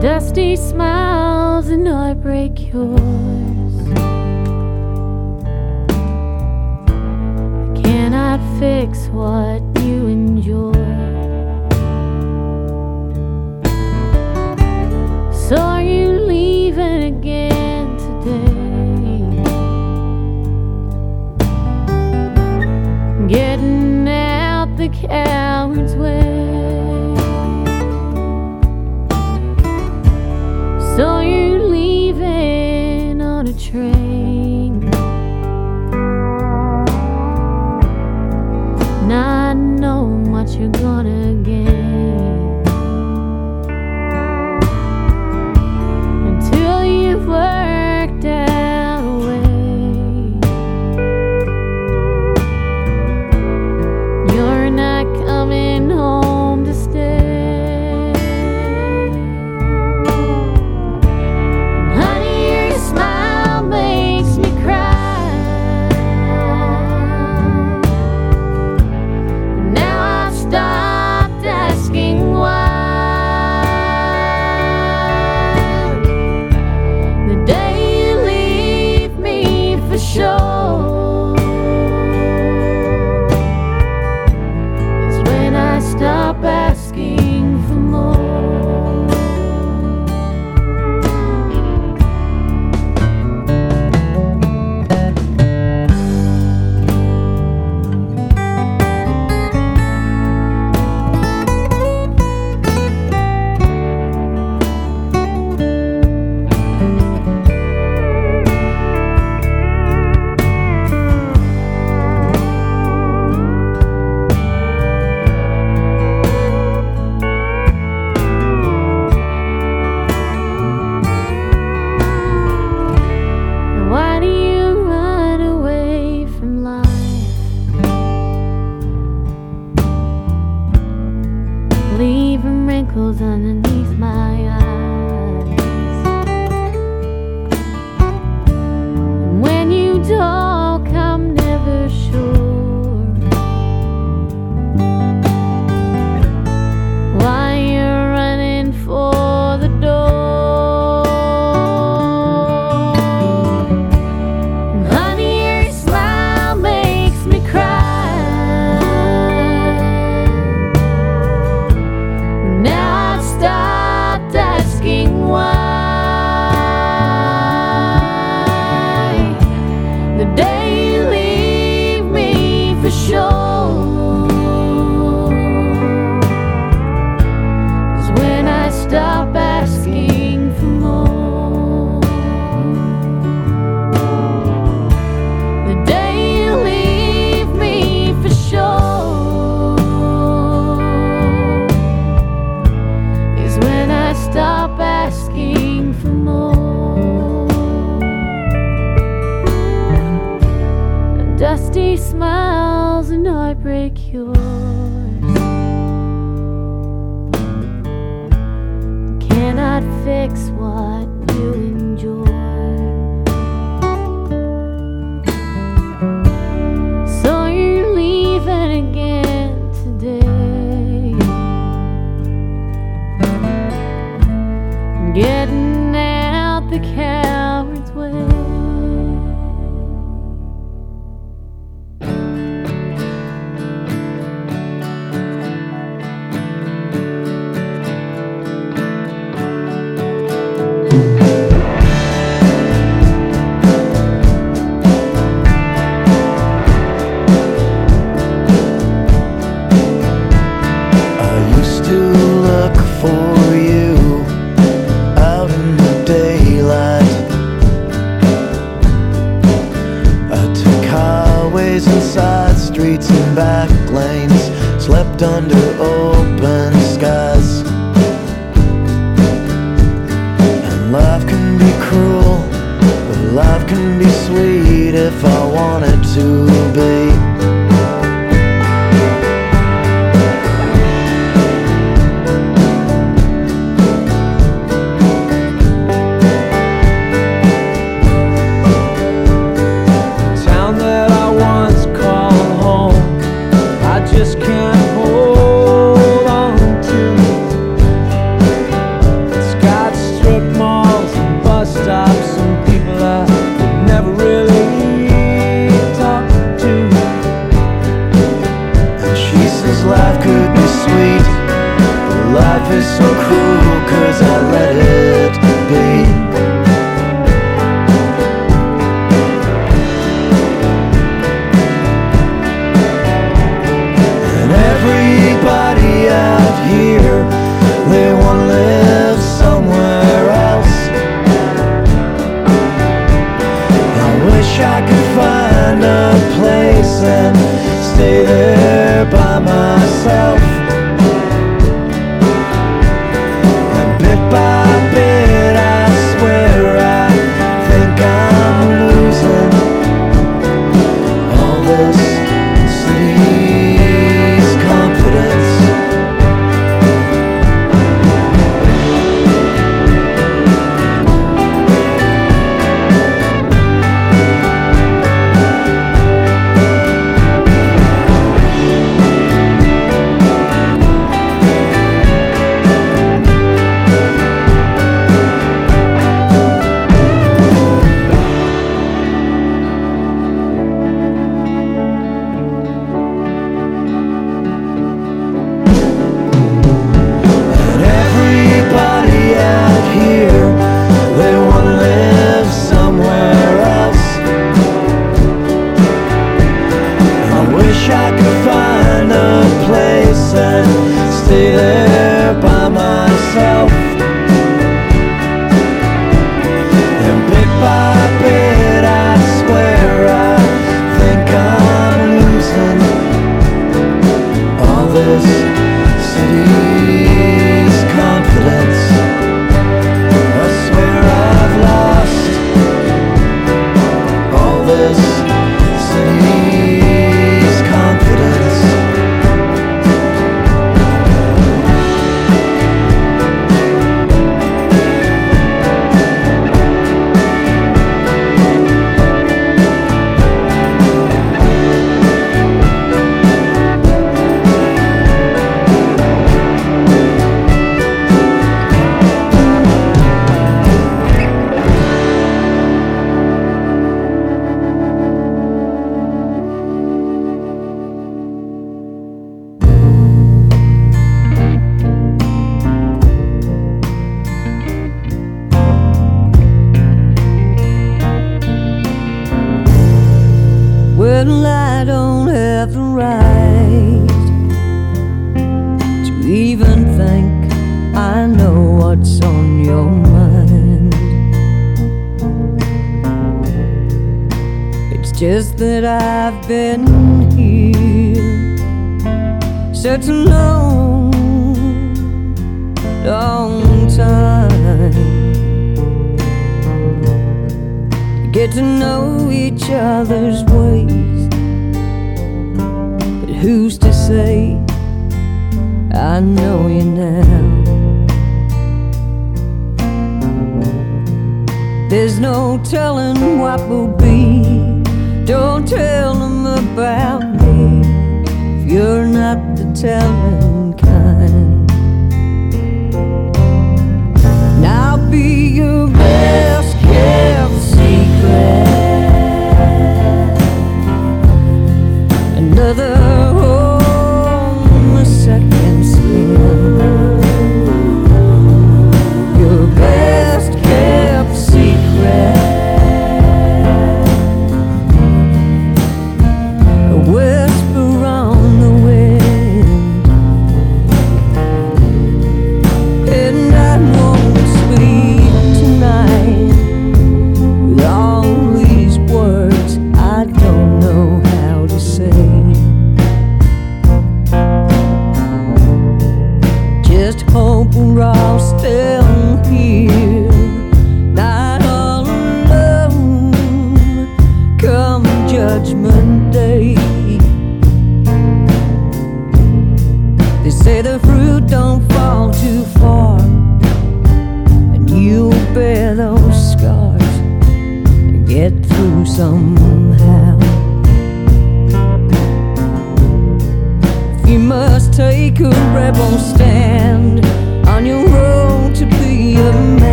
[0.00, 3.59] Dusty smiles and heartbreak cures.
[8.58, 10.72] fix what you enjoy.
[15.32, 19.18] So are you leaving again today?
[23.26, 25.89] Getting out the coward's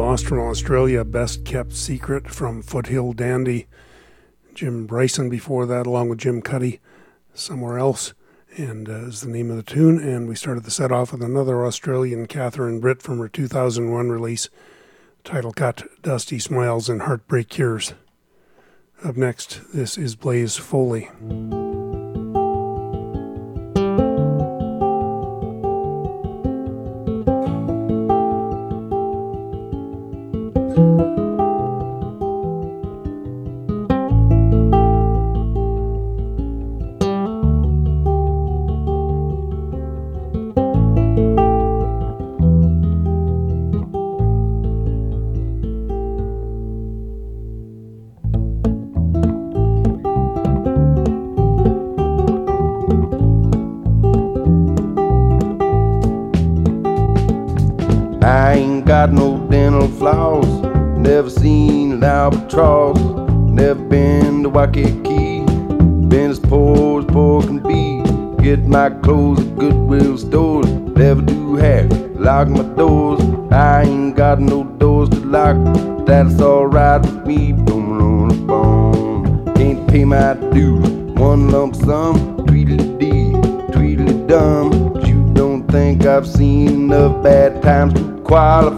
[0.00, 3.66] Boste, Australia, Best Kept Secret from Foothill Dandy.
[4.54, 6.80] Jim Bryson before that, along with Jim Cuddy,
[7.34, 8.14] Somewhere Else,
[8.56, 9.98] and uh, is the name of the tune.
[9.98, 14.48] And we started the set off with another Australian, Catherine Britt, from her 2001 release,
[15.22, 17.92] title cut Dusty Smiles and Heartbreak Cures.
[19.04, 21.10] Up next, this is Blaze Foley.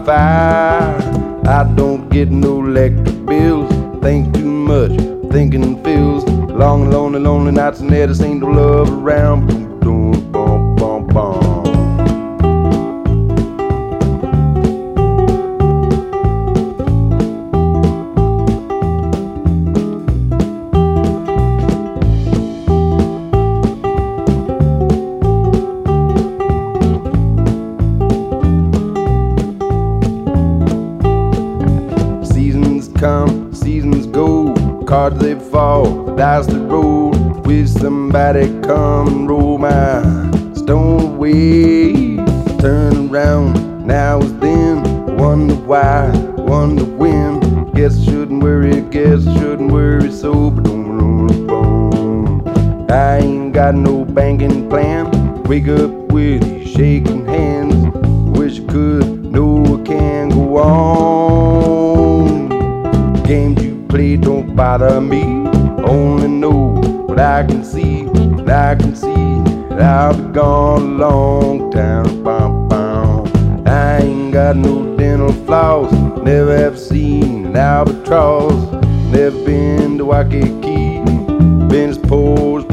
[0.05, 0.97] fire.
[1.45, 3.71] I don't get no electric bills.
[4.01, 4.91] Think too much,
[5.31, 6.23] thinking feels.
[6.25, 8.39] Long, lonely, lonely nights and never seen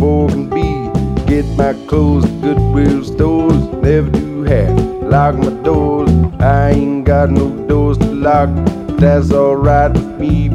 [0.01, 0.65] Four can be.
[1.27, 4.71] Get my clothes at Goodwill stores, never do half.
[5.03, 6.11] Lock my doors,
[6.41, 8.49] I ain't got no doors to lock.
[8.99, 10.49] That's alright with me.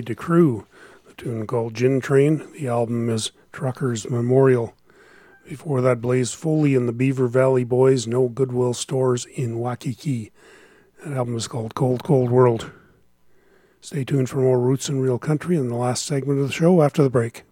[0.00, 0.66] Rodney Decroo.
[1.06, 2.50] The tune called Gin Train.
[2.54, 4.74] The album is Trucker's Memorial.
[5.46, 10.32] Before that, Blaze Foley and the Beaver Valley Boys, No Goodwill Stores in Waikiki.
[11.04, 12.70] That album is called Cold Cold World.
[13.82, 16.80] Stay tuned for more Roots and Real Country in the last segment of the show
[16.80, 17.42] after the break.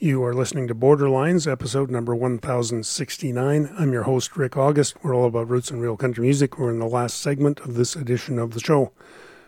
[0.00, 3.74] You are listening to Borderlines, episode number 1069.
[3.76, 4.94] I'm your host, Rick August.
[5.02, 6.56] We're all about roots and real country music.
[6.56, 8.92] We're in the last segment of this edition of the show.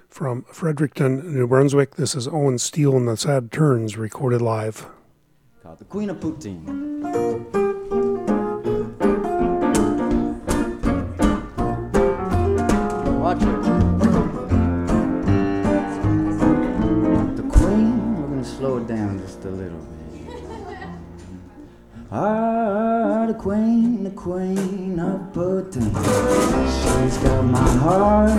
[0.09, 4.87] From Fredericton, New Brunswick, this is Owen Steel and the Sad Turns, recorded live.
[5.63, 7.60] Called the Queen of Poutine.
[22.13, 25.95] Ah, the Queen, the Queen of Poutine.
[25.95, 28.37] She's got my heart,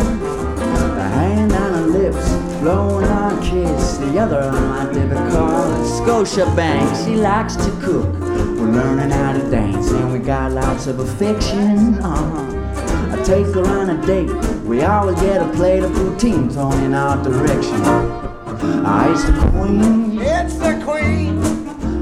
[0.57, 5.85] the hand on her lips, blowing on a kiss, the other on my debit card.
[5.85, 8.13] Scotiabank, she likes to cook.
[8.19, 11.95] We're learning how to dance, and we got lots of affection.
[12.03, 13.17] Uh-huh.
[13.17, 14.33] I take her on a date.
[14.65, 17.79] We always get a plate of poutine thrown in our direction.
[18.83, 20.19] Ah, it's the queen.
[20.21, 21.37] It's the queen.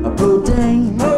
[0.04, 1.09] A poutine.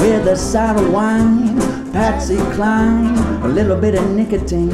[0.00, 1.60] With a side of wine.
[1.92, 3.16] Patsy Cline.
[3.42, 4.70] A little bit of nicotine.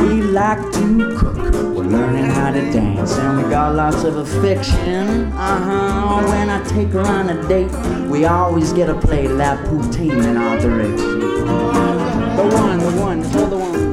[0.00, 1.36] We like to cook.
[1.74, 3.16] We're learning how to dance.
[3.18, 5.32] And we got lots of affection.
[5.32, 6.26] Uh huh.
[6.28, 7.70] When I take her on a date,
[8.08, 11.20] we always get a play that poutine in our direction.
[12.36, 13.86] The one, the one, the one.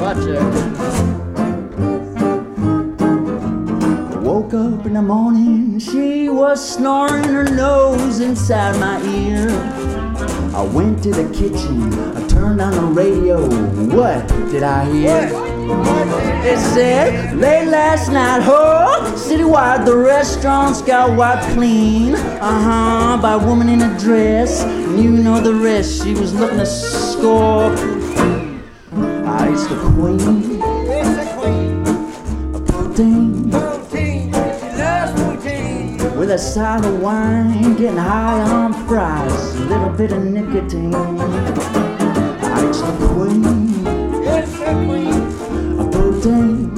[0.00, 0.57] Watch it.
[4.78, 9.48] Up in the morning, she was snoring her nose inside my ear.
[10.54, 13.40] I went to the kitchen, I turned on the radio.
[13.96, 15.30] What did I hear?
[16.44, 22.14] It said, late last night, ho, citywide, the restaurants got wiped clean.
[22.14, 24.62] Uh huh, by a woman in a dress.
[24.62, 27.72] And you know the rest, she was looking to score.
[29.50, 30.60] It's the queen.
[30.88, 31.84] It's the queen.
[32.64, 33.50] Poutine.
[33.50, 33.67] Poutine.
[36.28, 40.92] With a side of wine, getting high on fries, a little bit of nicotine.
[42.68, 43.44] It's the queen.
[44.36, 45.24] It's the queen.
[45.80, 46.76] A poutine.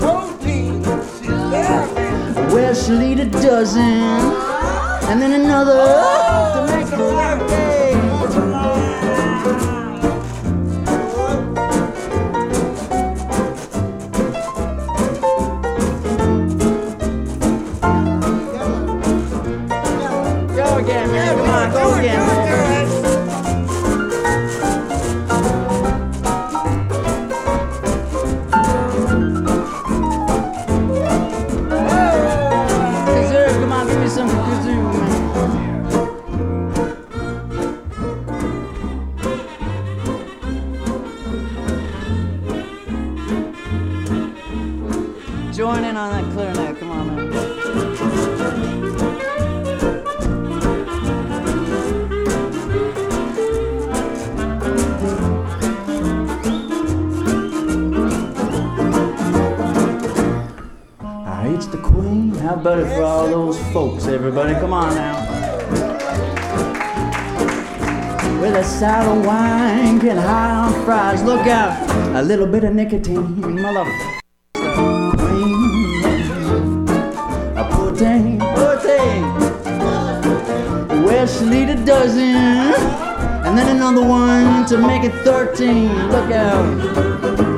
[1.51, 2.55] Loves.
[2.55, 3.83] Well, she'll eat a dozen,
[5.11, 5.83] and then another
[6.55, 6.87] to make
[62.67, 64.55] it for all those folks, everybody?
[64.55, 65.17] Come on now.
[68.41, 71.23] With a side of wine, get high on fries.
[71.23, 71.77] Look out,
[72.17, 73.85] a little bit of nicotine, mother.
[74.55, 75.55] Queen,
[77.57, 79.25] a pudding, pudding.
[81.05, 82.35] Well, she'll eat a dozen,
[83.45, 85.89] and then another one to make it thirteen.
[86.09, 87.50] Look out.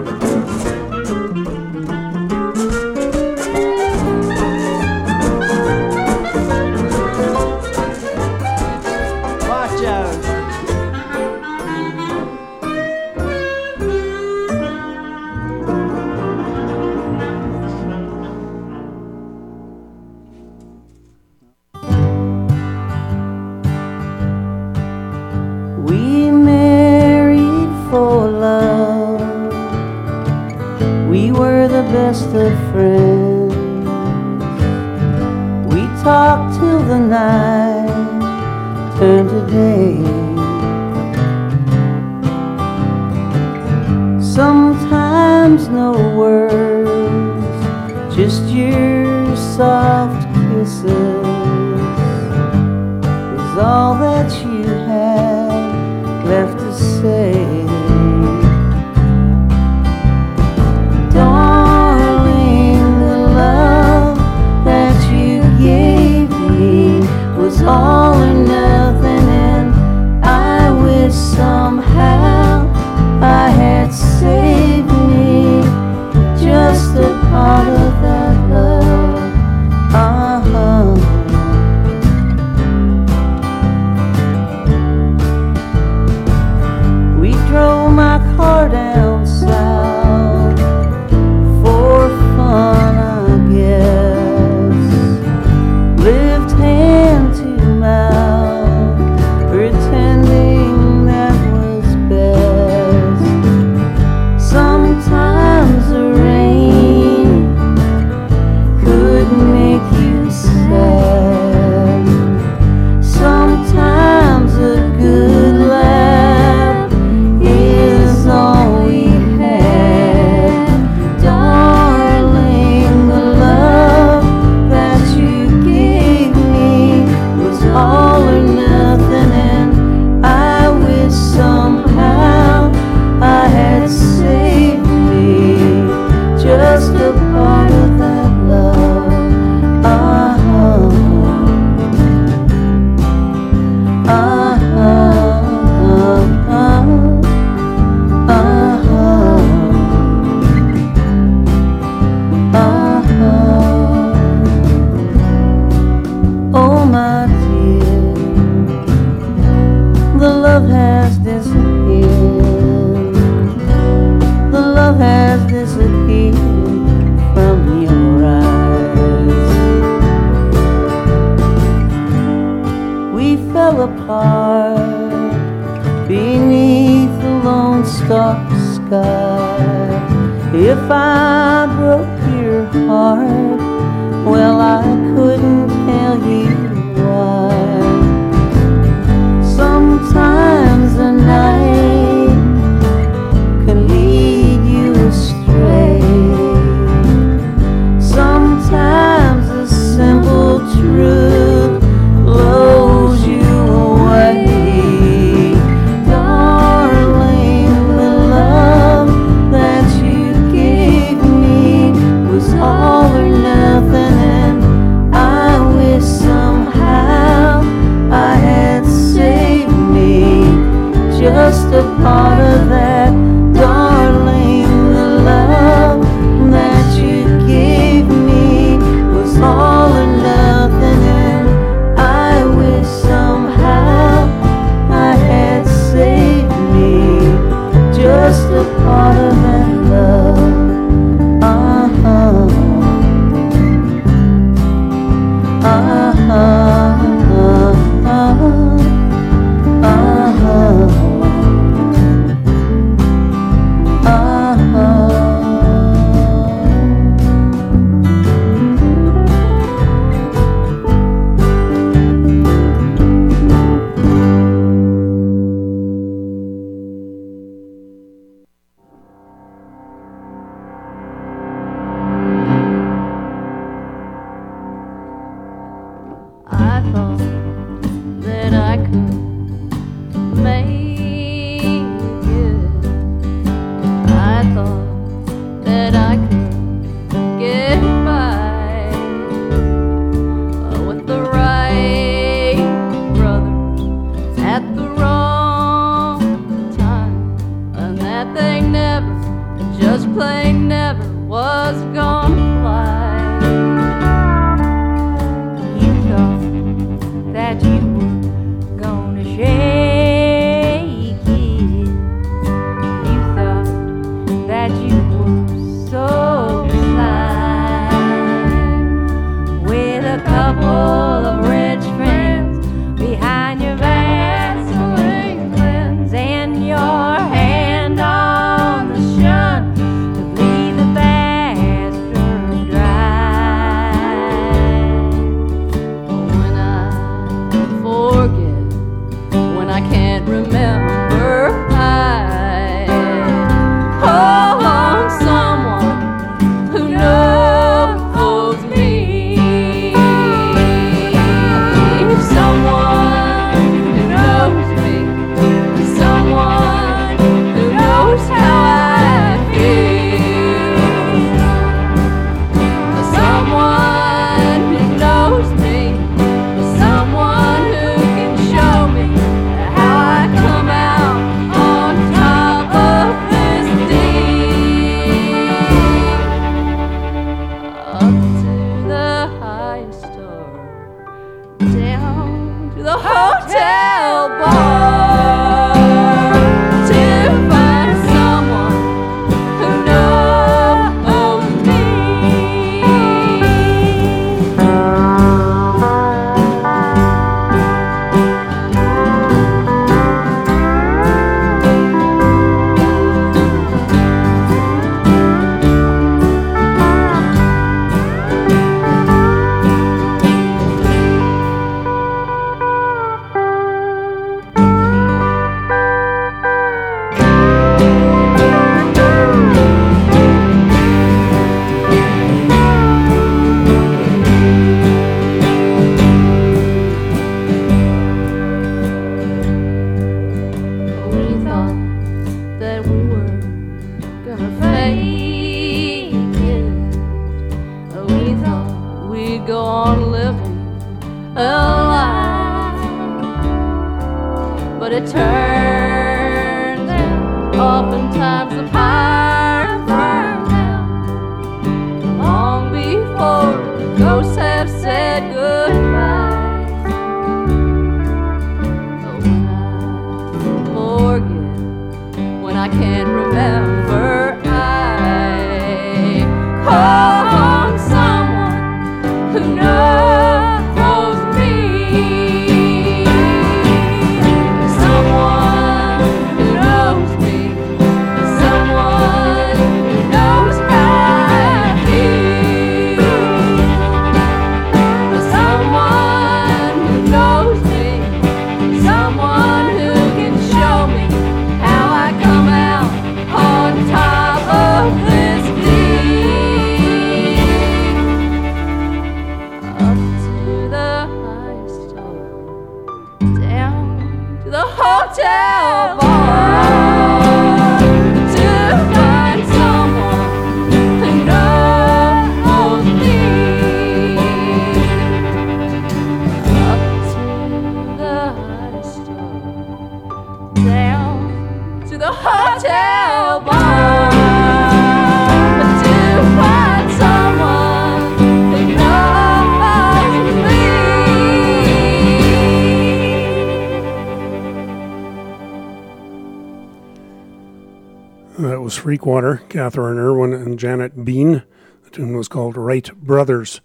[538.93, 541.45] Freakwater, Catherine Irwin and Janet Bean.
[541.83, 543.63] The tune was called Wright Brothers,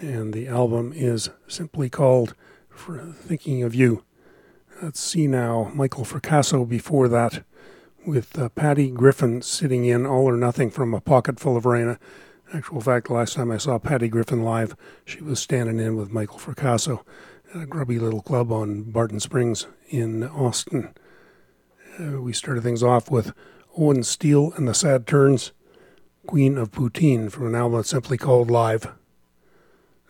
[0.00, 2.34] and the album is simply called
[2.70, 4.04] For Thinking of You.
[4.80, 5.70] Let's see now.
[5.74, 7.44] Michael Fracasso before that,
[8.06, 11.98] with uh, Patty Griffin sitting in All or Nothing from A Pocket Full of Rain.
[12.54, 14.74] Actual fact, the last time I saw Patty Griffin live,
[15.04, 17.04] she was standing in with Michael Fracasso
[17.54, 20.94] at a grubby little club on Barton Springs in Austin.
[21.98, 23.34] Uh, we started things off with
[23.78, 25.52] Owen Steel and the Sad Turns,
[26.26, 28.88] Queen of Poutine, from an album simply called Live.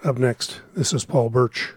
[0.03, 1.75] Up next, this is Paul Burch.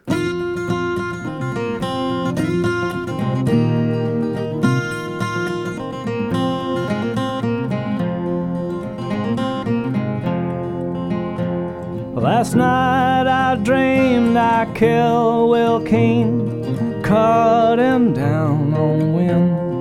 [12.16, 19.73] Last night I dreamed I killed Will King, cut him down on whim.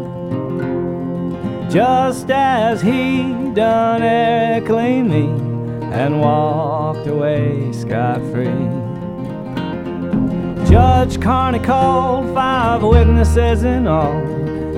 [1.72, 3.22] Just as he
[3.54, 5.24] done Eric me
[5.90, 8.68] and walked away scot free.
[10.70, 14.20] Judge Carney called five witnesses in all.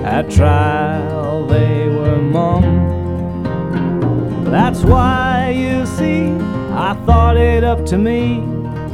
[0.05, 2.63] At trial they were mum.
[4.45, 6.31] That's why you see,
[6.71, 8.35] I thought it up to me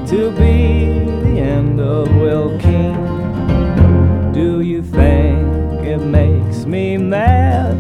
[0.08, 4.32] to be the end of Will King.
[4.34, 5.41] Do you think
[5.92, 7.76] it makes me mad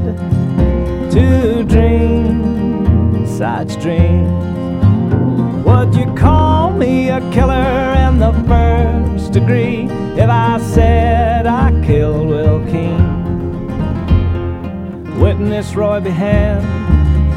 [1.11, 4.29] to dream such dreams?
[5.65, 9.87] Would you call me a killer in the first degree
[10.19, 12.99] if I said I killed Will King?
[15.17, 16.61] Witness Roy Behan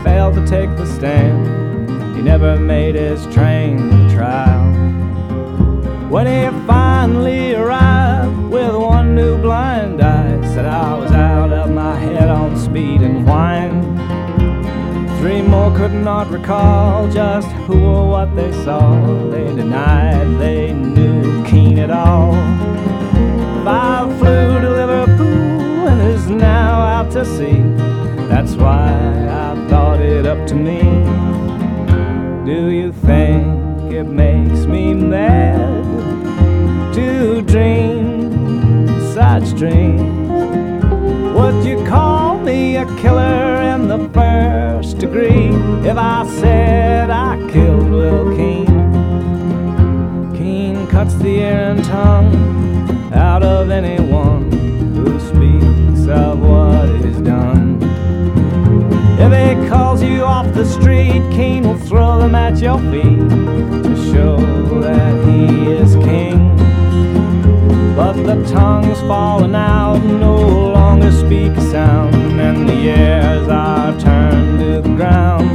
[0.03, 2.17] failed to take the stand.
[2.17, 4.65] He never made his train trial.
[6.11, 8.04] When he finally arrived
[8.55, 13.27] with one new blind eye, said I was out of my head on speed and
[13.27, 13.83] wine.
[15.19, 18.85] Three more could not recall just who or what they saw.
[19.33, 22.33] They denied they knew Keen at all.
[23.65, 27.61] Five flew to Liverpool and is now out to sea.
[28.29, 28.87] That's why
[29.47, 30.81] I thought it up to me.
[32.47, 35.83] Do you think it makes me mad
[36.95, 37.94] to dream
[41.35, 45.49] would you call me a killer in the first degree
[45.85, 48.67] if I said I killed Lil' Keen?
[50.37, 54.53] Keen cuts the ear and tongue out of anyone
[54.95, 57.83] who speaks of what is done.
[59.19, 63.29] If he calls you off the street, Keen will throw them at your feet
[63.83, 64.37] to show
[64.81, 66.54] that he is king.
[67.97, 70.37] But the tongue's fallen out, no
[70.73, 75.49] longer speak a sound, and the ears are turned to the ground.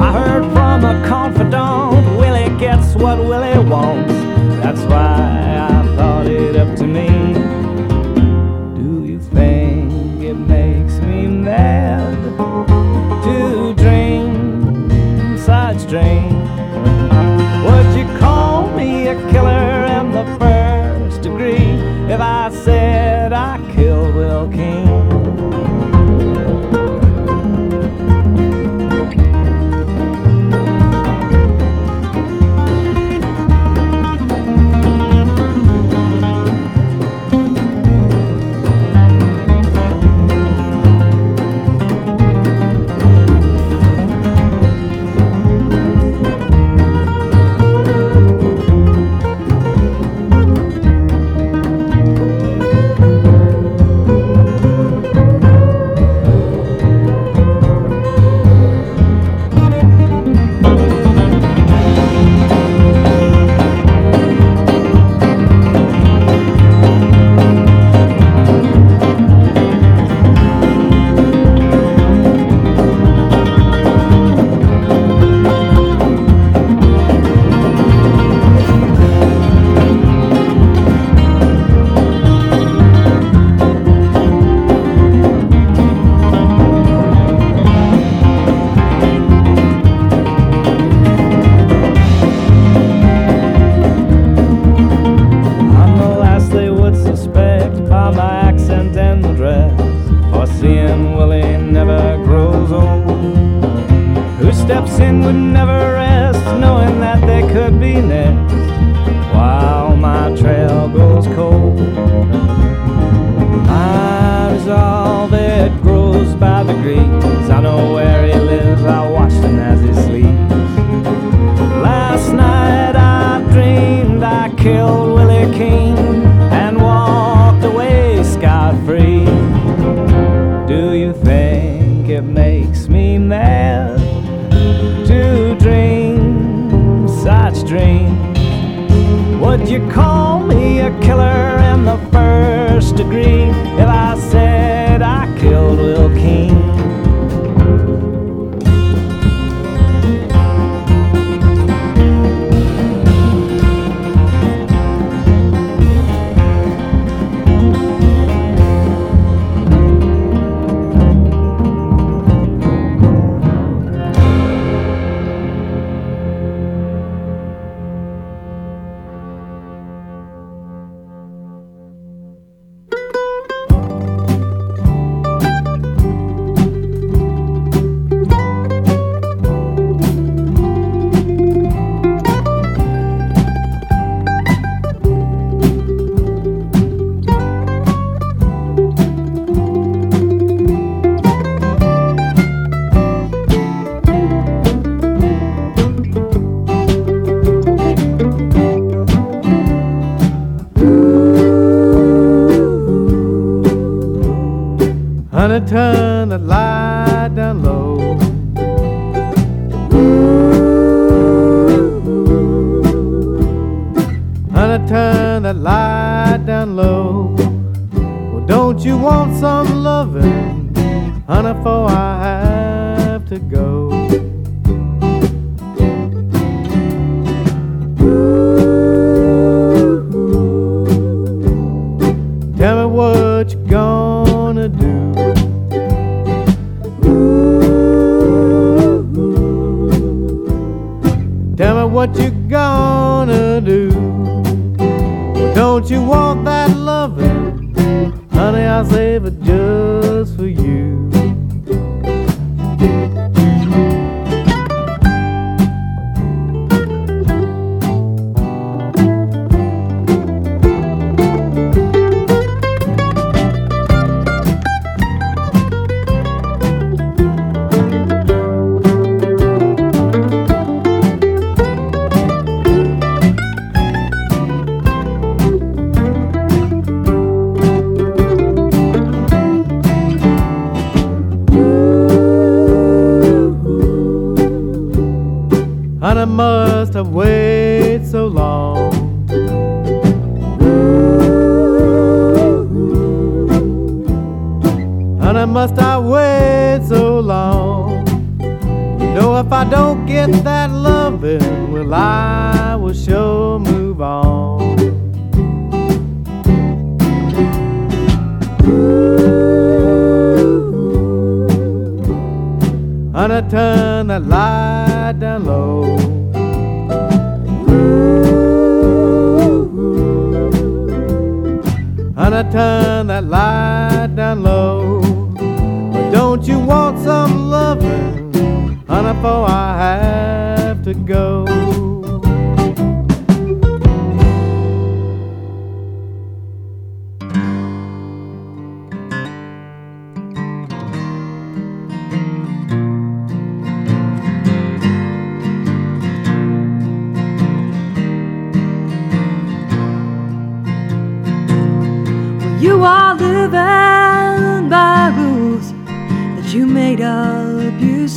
[0.00, 4.14] I heard from a confidant, Willie gets what Willie wants.
[4.62, 5.79] That's why I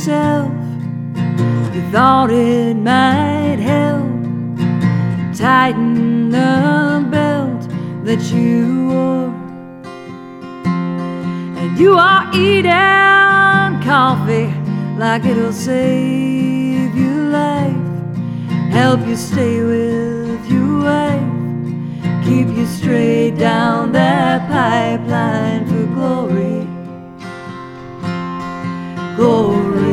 [0.06, 0.52] yourself.
[1.74, 4.04] You thought it might help
[5.34, 7.68] tighten the belt
[8.04, 9.34] that you wore.
[11.58, 14.52] And you are eating coffee
[14.98, 21.30] like it'll save your life, help you stay with your wife
[22.24, 25.84] keep you straight down that pipeline for.
[25.94, 26.66] Glory,
[29.16, 29.83] glory,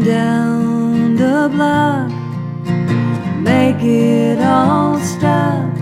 [0.00, 2.10] and down the block.
[3.40, 5.74] Make it all stop.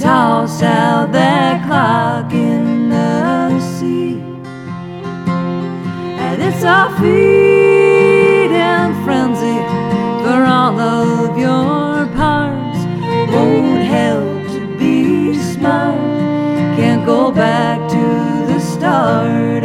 [0.00, 4.20] Toss out that clock in the sea.
[6.24, 9.58] And it's a feeding frenzy
[10.22, 12.78] for all of your parts.
[13.32, 15.98] Won't help to be smart.
[16.76, 19.64] Can't go back to the start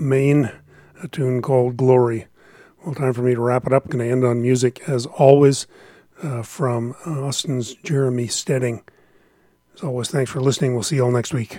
[0.00, 0.50] Maine,
[1.02, 2.26] a tune called Glory.
[2.84, 3.88] Well, time for me to wrap it up.
[3.88, 5.66] Going to end on music as always
[6.22, 8.82] uh, from Austin's Jeremy Steding.
[9.74, 10.74] As always, thanks for listening.
[10.74, 11.58] We'll see you all next week.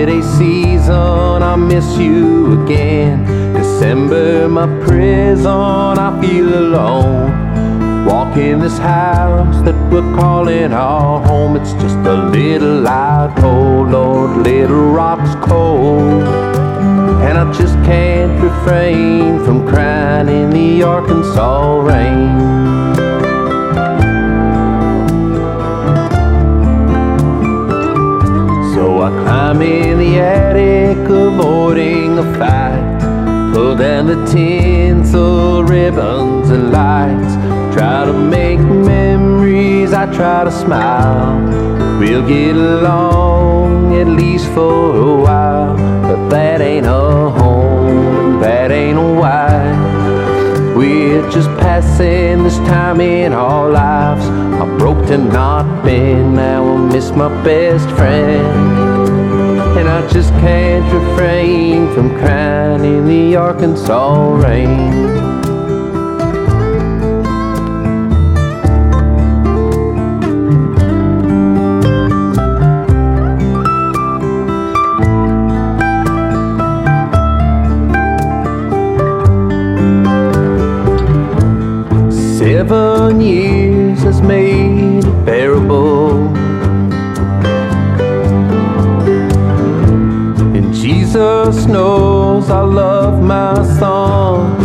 [0.00, 3.22] Holiday season, I miss you again.
[3.52, 8.06] December, my prison, I feel alone.
[8.06, 11.54] Walk in this house that we're calling our home.
[11.54, 16.22] It's just a little loud, cold, Lord, little rock's cold.
[17.26, 22.59] And I just can't refrain from crying in the Arkansas rain.
[29.50, 33.52] So I climb in the attic, avoiding a fight.
[33.52, 37.34] Pull down the tinsel ribbons and lights.
[37.74, 41.34] Try to make memories, I try to smile.
[41.98, 45.76] We'll get along at least for a while.
[45.76, 50.76] But that ain't a home, that ain't a wife.
[50.76, 54.24] We're just passing this time in our lives.
[54.62, 58.89] I broke to not been, now I miss my best friend.
[59.80, 65.49] And I just can't refrain from crying in the Arkansas rain.
[91.72, 94.60] Knows I love my song.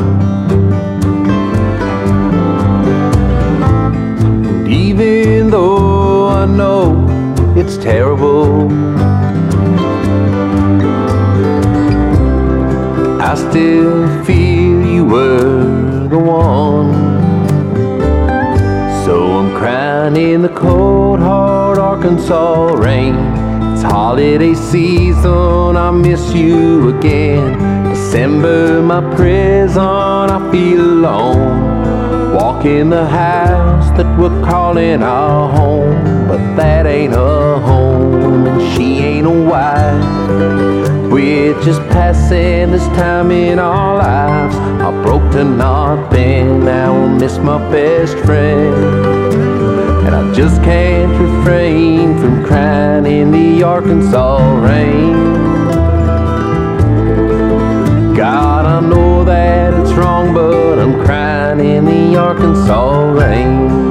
[4.55, 7.05] And even though I know
[7.55, 8.71] it's terrible,
[13.21, 16.93] I still feel you were the one.
[19.05, 23.15] So I'm crying in the cold, hard Arkansas rain.
[23.73, 27.89] It's holiday season, I miss you again.
[27.89, 32.33] December, my prison, I feel alone.
[32.33, 38.73] Walk in the house that we're calling our home, but that ain't a home, and
[38.73, 41.11] she ain't a wife.
[41.11, 44.55] We're just passing this time in our lives.
[44.55, 48.75] I broke to nothing, now I miss my best friend.
[50.05, 55.64] And I just can't refrain from crying in the Arkansas rain.
[60.35, 63.84] But I'm crying in the Arkansas rain.